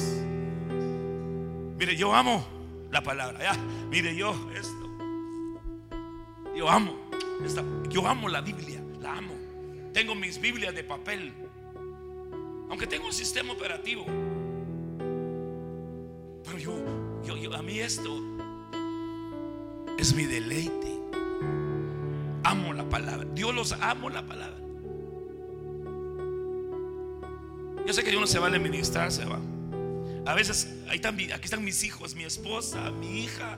Mire, 1.78 1.96
yo 1.96 2.14
amo 2.14 2.46
la 2.92 3.02
palabra. 3.02 3.40
Ya, 3.40 3.58
mire, 3.90 4.14
yo 4.16 4.36
esto. 4.54 4.90
Yo 6.56 6.70
amo. 6.70 6.98
yo 7.90 8.06
amo 8.06 8.28
la 8.28 8.42
Biblia. 8.42 8.84
La 9.00 9.18
amo. 9.18 9.34
Tengo 9.94 10.14
mis 10.14 10.42
Biblias 10.42 10.76
de 10.76 10.84
papel. 10.84 11.32
Aunque 12.70 12.88
tengo 12.88 13.06
un 13.06 13.14
sistema 13.14 13.54
operativo. 13.54 14.06
Pero 16.44 16.58
yo, 16.58 16.74
yo, 17.24 17.38
yo 17.38 17.56
a 17.56 17.62
mí 17.62 17.80
esto 17.80 18.20
es 19.98 20.14
mi 20.14 20.26
deleite. 20.26 21.01
Amo 22.44 22.74
la 22.74 22.84
palabra. 22.90 23.28
Dios 23.34 23.54
los 23.54 23.74
amo 23.74 24.10
la 24.10 24.26
palabra. 24.26 24.58
Yo 27.86 27.94
sé 27.94 28.04
que 28.04 28.10
Dios 28.12 28.22
no 28.22 28.28
se 28.28 28.40
va 28.40 28.48
a 28.48 28.52
ministrar, 28.52 29.12
se 29.12 29.26
va. 29.26 29.40
A 30.26 30.36
veces 30.36 30.76
ahí 30.88 30.98
están, 30.98 31.16
aquí 31.16 31.46
están 31.46 31.64
mis 31.64 31.84
hijos, 31.84 32.16
mi 32.16 32.24
esposa, 32.24 32.92
mi 32.92 33.22
hija. 33.22 33.58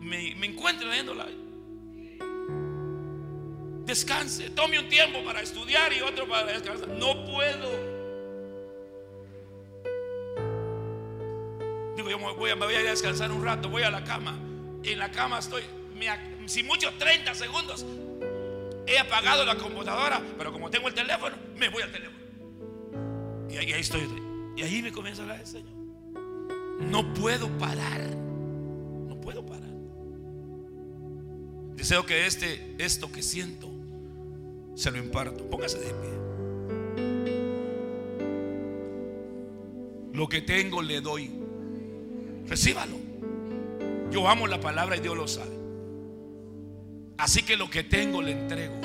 Me, 0.00 0.34
me 0.36 0.46
encuentro 0.46 0.88
leyéndola. 0.88 1.26
Descanse, 3.84 4.50
tome 4.50 4.78
un 4.78 4.88
tiempo 4.88 5.24
para 5.24 5.40
estudiar 5.40 5.92
y 5.92 6.02
otro 6.02 6.28
para 6.28 6.52
descansar. 6.52 6.88
No 6.88 7.24
puedo. 7.24 7.98
Digo, 11.96 12.10
yo 12.10 12.18
me 12.18 12.32
voy 12.34 12.74
a 12.74 12.82
descansar 12.82 13.32
un 13.32 13.42
rato, 13.42 13.68
voy 13.70 13.82
a 13.82 13.90
la 13.90 14.04
cama. 14.04 14.38
En 14.84 14.98
la 14.98 15.10
cama 15.10 15.38
estoy 15.38 15.62
si 16.48 16.62
mucho 16.62 16.92
30 16.98 17.34
segundos. 17.34 17.84
He 18.86 18.98
apagado 18.98 19.44
la 19.44 19.56
computadora, 19.56 20.22
pero 20.38 20.50
como 20.50 20.70
tengo 20.70 20.88
el 20.88 20.94
teléfono, 20.94 21.36
me 21.56 21.68
voy 21.68 21.82
al 21.82 21.92
teléfono. 21.92 22.18
Y 23.50 23.56
ahí, 23.56 23.72
estoy. 23.72 24.08
Y 24.56 24.62
ahí 24.62 24.82
me 24.82 24.92
comienza 24.92 25.22
a 25.22 25.24
hablar 25.24 25.40
el 25.40 25.46
Señor. 25.46 25.74
No 26.80 27.12
puedo 27.12 27.48
parar. 27.58 28.00
No 28.00 29.20
puedo 29.20 29.44
parar. 29.44 29.68
Deseo 31.74 32.06
que 32.06 32.26
este, 32.26 32.74
esto 32.78 33.12
que 33.12 33.22
siento, 33.22 33.68
se 34.74 34.90
lo 34.90 34.98
imparto. 34.98 35.48
Póngase 35.48 35.78
de 35.78 35.94
pie. 35.94 36.10
Lo 40.14 40.28
que 40.28 40.40
tengo 40.40 40.80
le 40.82 41.00
doy. 41.00 41.30
Recíbalo. 42.46 42.96
Yo 44.10 44.26
amo 44.28 44.46
la 44.46 44.60
palabra 44.60 44.96
y 44.96 45.00
Dios 45.00 45.16
lo 45.16 45.28
sabe. 45.28 45.57
Así 47.18 47.42
que 47.42 47.56
lo 47.56 47.68
que 47.68 47.82
tengo 47.82 48.22
le 48.22 48.32
entrego. 48.32 48.80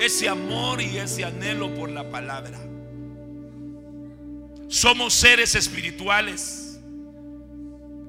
Ese 0.00 0.28
amor 0.28 0.82
y 0.82 0.98
ese 0.98 1.24
anhelo 1.24 1.72
por 1.74 1.88
la 1.88 2.10
palabra. 2.10 2.58
Somos 4.66 5.14
seres 5.14 5.54
espirituales 5.54 6.80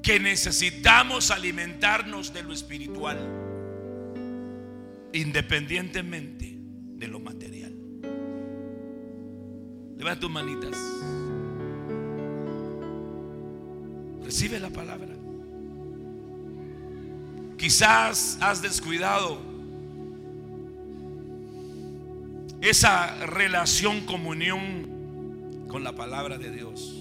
que 0.01 0.19
necesitamos 0.19 1.29
alimentarnos 1.29 2.33
de 2.33 2.43
lo 2.43 2.51
espiritual, 2.51 3.17
independientemente 5.13 6.57
de 6.57 7.07
lo 7.07 7.19
material. 7.19 7.73
Levanta 9.97 10.19
tus 10.19 10.31
manitas. 10.31 10.77
Recibe 14.23 14.59
la 14.59 14.69
palabra. 14.69 15.12
Quizás 17.63 18.37
has 18.41 18.61
descuidado 18.61 19.37
esa 22.59 23.15
relación, 23.25 24.05
comunión 24.05 25.65
con 25.69 25.81
la 25.81 25.93
palabra 25.93 26.37
de 26.37 26.51
Dios. 26.51 26.93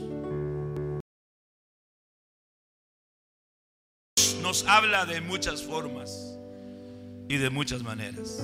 Nos 4.41 4.65
habla 4.69 5.05
de 5.05 5.21
muchas 5.21 5.65
formas 5.65 6.39
y 7.29 7.39
de 7.39 7.51
muchas 7.51 7.83
maneras. 7.83 8.41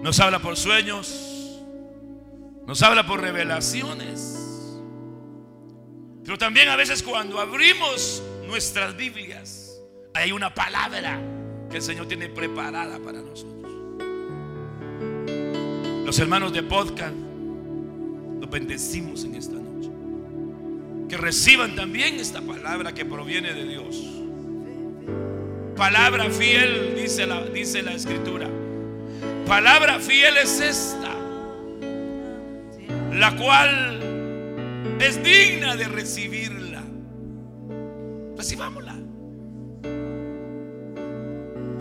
Nos 0.00 0.20
habla 0.20 0.38
por 0.38 0.56
sueños, 0.56 1.60
nos 2.66 2.82
habla 2.82 3.06
por 3.06 3.20
revelaciones. 3.20 4.80
Pero 6.24 6.38
también 6.38 6.70
a 6.70 6.76
veces 6.76 7.02
cuando 7.02 7.38
abrimos 7.38 8.22
nuestras 8.46 8.96
Biblias, 8.96 9.63
hay 10.14 10.30
una 10.30 10.54
palabra 10.54 11.20
que 11.68 11.76
el 11.76 11.82
Señor 11.82 12.06
tiene 12.06 12.28
preparada 12.28 12.98
para 13.00 13.20
nosotros. 13.20 13.72
Los 16.06 16.18
hermanos 16.20 16.52
de 16.52 16.62
podcast 16.62 17.14
los 18.40 18.48
bendecimos 18.48 19.24
en 19.24 19.34
esta 19.34 19.56
noche. 19.56 19.90
Que 21.08 21.16
reciban 21.16 21.74
también 21.74 22.20
esta 22.20 22.40
palabra 22.40 22.94
que 22.94 23.04
proviene 23.04 23.52
de 23.52 23.64
Dios. 23.66 24.02
Palabra 25.76 26.30
fiel, 26.30 26.94
dice 26.94 27.26
la, 27.26 27.44
dice 27.46 27.82
la 27.82 27.94
escritura. 27.94 28.48
Palabra 29.46 29.98
fiel 29.98 30.36
es 30.36 30.60
esta, 30.60 31.10
la 33.12 33.36
cual 33.36 34.00
es 35.00 35.22
digna 35.22 35.74
de 35.76 35.88
recibirla. 35.88 36.82
Recibámosla. 38.36 38.83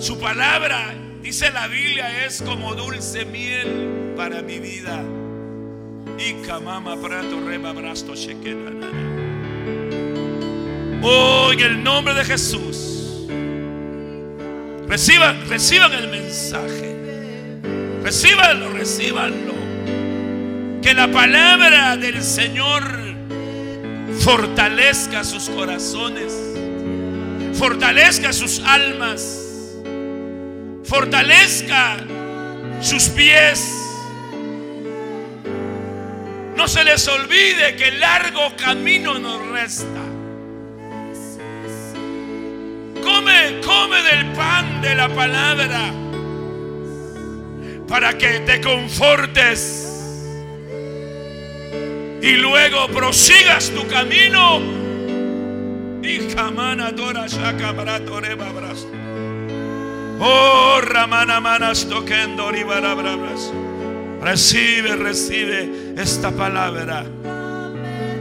Su 0.03 0.19
palabra, 0.19 0.93
dice 1.21 1.49
la 1.49 1.67
Biblia, 1.67 2.25
es 2.25 2.41
como 2.41 2.75
dulce 2.75 3.23
miel 3.23 4.11
para 4.17 4.41
mi 4.41 4.59
vida. 4.59 5.01
Y 6.19 6.45
kamama 6.45 7.01
prato 7.01 7.39
reba 7.39 7.71
brasto 7.71 8.11
Hoy 11.01 11.55
en 11.55 11.61
el 11.61 11.81
nombre 11.81 12.13
de 12.15 12.25
Jesús. 12.25 13.29
Reciban, 14.89 15.47
reciban 15.47 15.93
el 15.93 16.09
mensaje. 16.09 16.97
Recíbanlo, 18.03 18.73
recíbanlo. 18.73 19.53
Que 20.81 20.93
la 20.93 21.09
palabra 21.13 21.95
del 21.95 22.21
Señor 22.21 22.83
fortalezca 24.19 25.23
sus 25.23 25.49
corazones, 25.49 26.33
fortalezca 27.53 28.33
sus 28.33 28.59
almas, 28.65 29.42
fortalezca 30.93 31.97
sus 32.79 33.09
pies. 33.09 33.67
No 36.55 36.67
se 36.67 36.83
les 36.83 37.07
olvide 37.07 37.75
que 37.75 37.93
largo 37.93 38.55
camino 38.55 39.17
nos 39.17 39.41
resta. 39.47 40.03
Come, 43.01 43.59
come 43.65 44.03
del 44.03 44.33
pan 44.33 44.81
de 44.83 44.93
la 44.93 45.09
palabra 45.09 45.91
para 47.87 48.15
que 48.15 48.41
te 48.41 48.61
confortes 48.61 49.89
y 52.21 52.33
luego 52.33 52.87
prosigas 52.89 53.71
tu 53.71 53.87
camino. 53.87 54.61
Y 56.03 56.31
jamana 56.35 56.91
dora 56.91 57.25
shaka 57.27 57.71
bratoreba 57.71 58.51
brazo. 58.51 59.02
Oh, 60.19 60.79
ramana 60.81 61.39
manas 61.39 61.87
toquendo 61.87 62.51
Recibe, 64.21 64.95
recibe 64.95 65.93
esta 65.97 66.31
palabra 66.31 67.05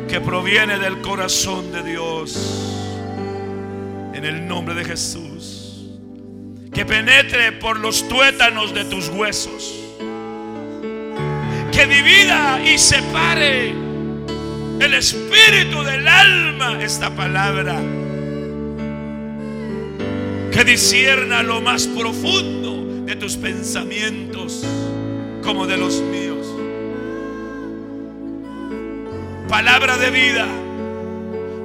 que 0.08 0.20
proviene 0.20 0.78
del 0.78 1.00
corazón 1.00 1.70
de 1.72 1.82
Dios. 1.82 2.36
En 4.14 4.24
el 4.24 4.46
nombre 4.46 4.74
de 4.74 4.84
Jesús. 4.84 5.90
Que 6.72 6.84
penetre 6.84 7.52
por 7.52 7.78
los 7.78 8.08
tuétanos 8.08 8.72
de 8.74 8.84
tus 8.86 9.08
huesos, 9.08 9.74
que 11.70 11.86
divida 11.86 12.60
y 12.64 12.78
separe 12.78 13.74
el 14.80 14.94
espíritu 14.94 15.82
del 15.82 16.08
alma 16.08 16.82
esta 16.82 17.14
palabra, 17.14 17.76
que 20.52 20.64
disierna 20.64 21.42
lo 21.42 21.60
más 21.60 21.86
profundo 21.86 23.04
de 23.04 23.16
tus 23.16 23.36
pensamientos 23.36 24.64
como 25.42 25.66
de 25.66 25.76
los 25.76 26.00
míos. 26.02 26.46
Palabra 29.48 29.96
de 29.98 30.10
vida, 30.10 30.46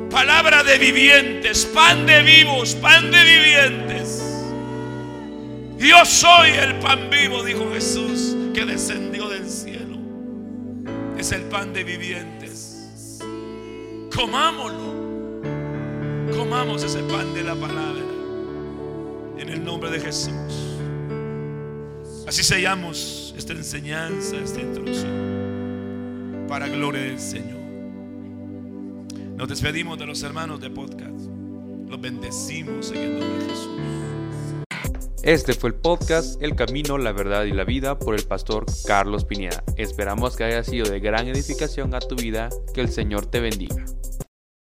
palabra 0.10 0.64
de 0.64 0.78
vivientes, 0.78 1.66
pan 1.66 2.06
de 2.06 2.22
vivos, 2.22 2.76
pan 2.76 3.12
de 3.12 3.24
vivientes 3.24 4.28
yo 5.78 6.04
soy 6.06 6.50
el 6.50 6.80
pan 6.80 7.10
vivo, 7.10 7.44
dijo 7.44 7.72
Jesús, 7.72 8.36
que 8.54 8.66
descendió 8.66 9.30
del 9.30 9.48
cielo. 9.48 9.98
Es 11.18 11.32
el 11.32 11.44
pan 11.44 11.72
de 11.72 11.84
vivientes. 11.84 13.20
Comámoslo. 14.16 14.98
Comamos 16.36 16.84
ese 16.84 17.04
pan 17.04 17.34
de 17.36 17.44
la 17.44 17.56
palabra. 17.56 18.07
En 19.40 19.50
el 19.50 19.64
nombre 19.64 19.92
de 19.92 20.00
Jesús. 20.00 20.34
Así 22.28 22.44
sellamos 22.44 23.34
esta 23.38 23.54
enseñanza, 23.54 24.36
esta 24.38 24.60
introducción. 24.60 26.46
Para 26.48 26.68
gloria 26.68 27.02
del 27.02 27.20
Señor. 27.20 27.58
Nos 29.36 29.48
despedimos 29.48 30.00
de 30.00 30.08
los 30.08 30.24
hermanos 30.24 30.60
de 30.60 30.70
podcast. 30.72 31.30
Los 31.88 32.02
bendecimos 32.02 32.92
en 32.92 32.98
el 32.98 33.20
nombre 33.20 33.38
de 33.38 33.50
Jesús. 33.50 33.70
Este 35.24 35.54
fue 35.54 35.70
el 35.70 35.76
podcast 35.76 36.42
El 36.42 36.56
Camino, 36.56 36.98
la 36.98 37.12
Verdad 37.12 37.44
y 37.44 37.52
la 37.52 37.64
Vida 37.64 38.00
por 38.00 38.16
el 38.16 38.24
pastor 38.24 38.66
Carlos 38.86 39.26
Pineda. 39.26 39.64
Esperamos 39.76 40.36
que 40.36 40.46
haya 40.46 40.64
sido 40.64 40.90
de 40.90 41.00
gran 41.00 41.28
edificación 41.28 41.94
a 41.94 42.00
tu 42.00 42.16
vida. 42.16 42.50
Que 42.74 42.82
el 42.82 42.90
Señor 42.90 43.26
te 43.28 43.40
bendiga. 43.40 43.86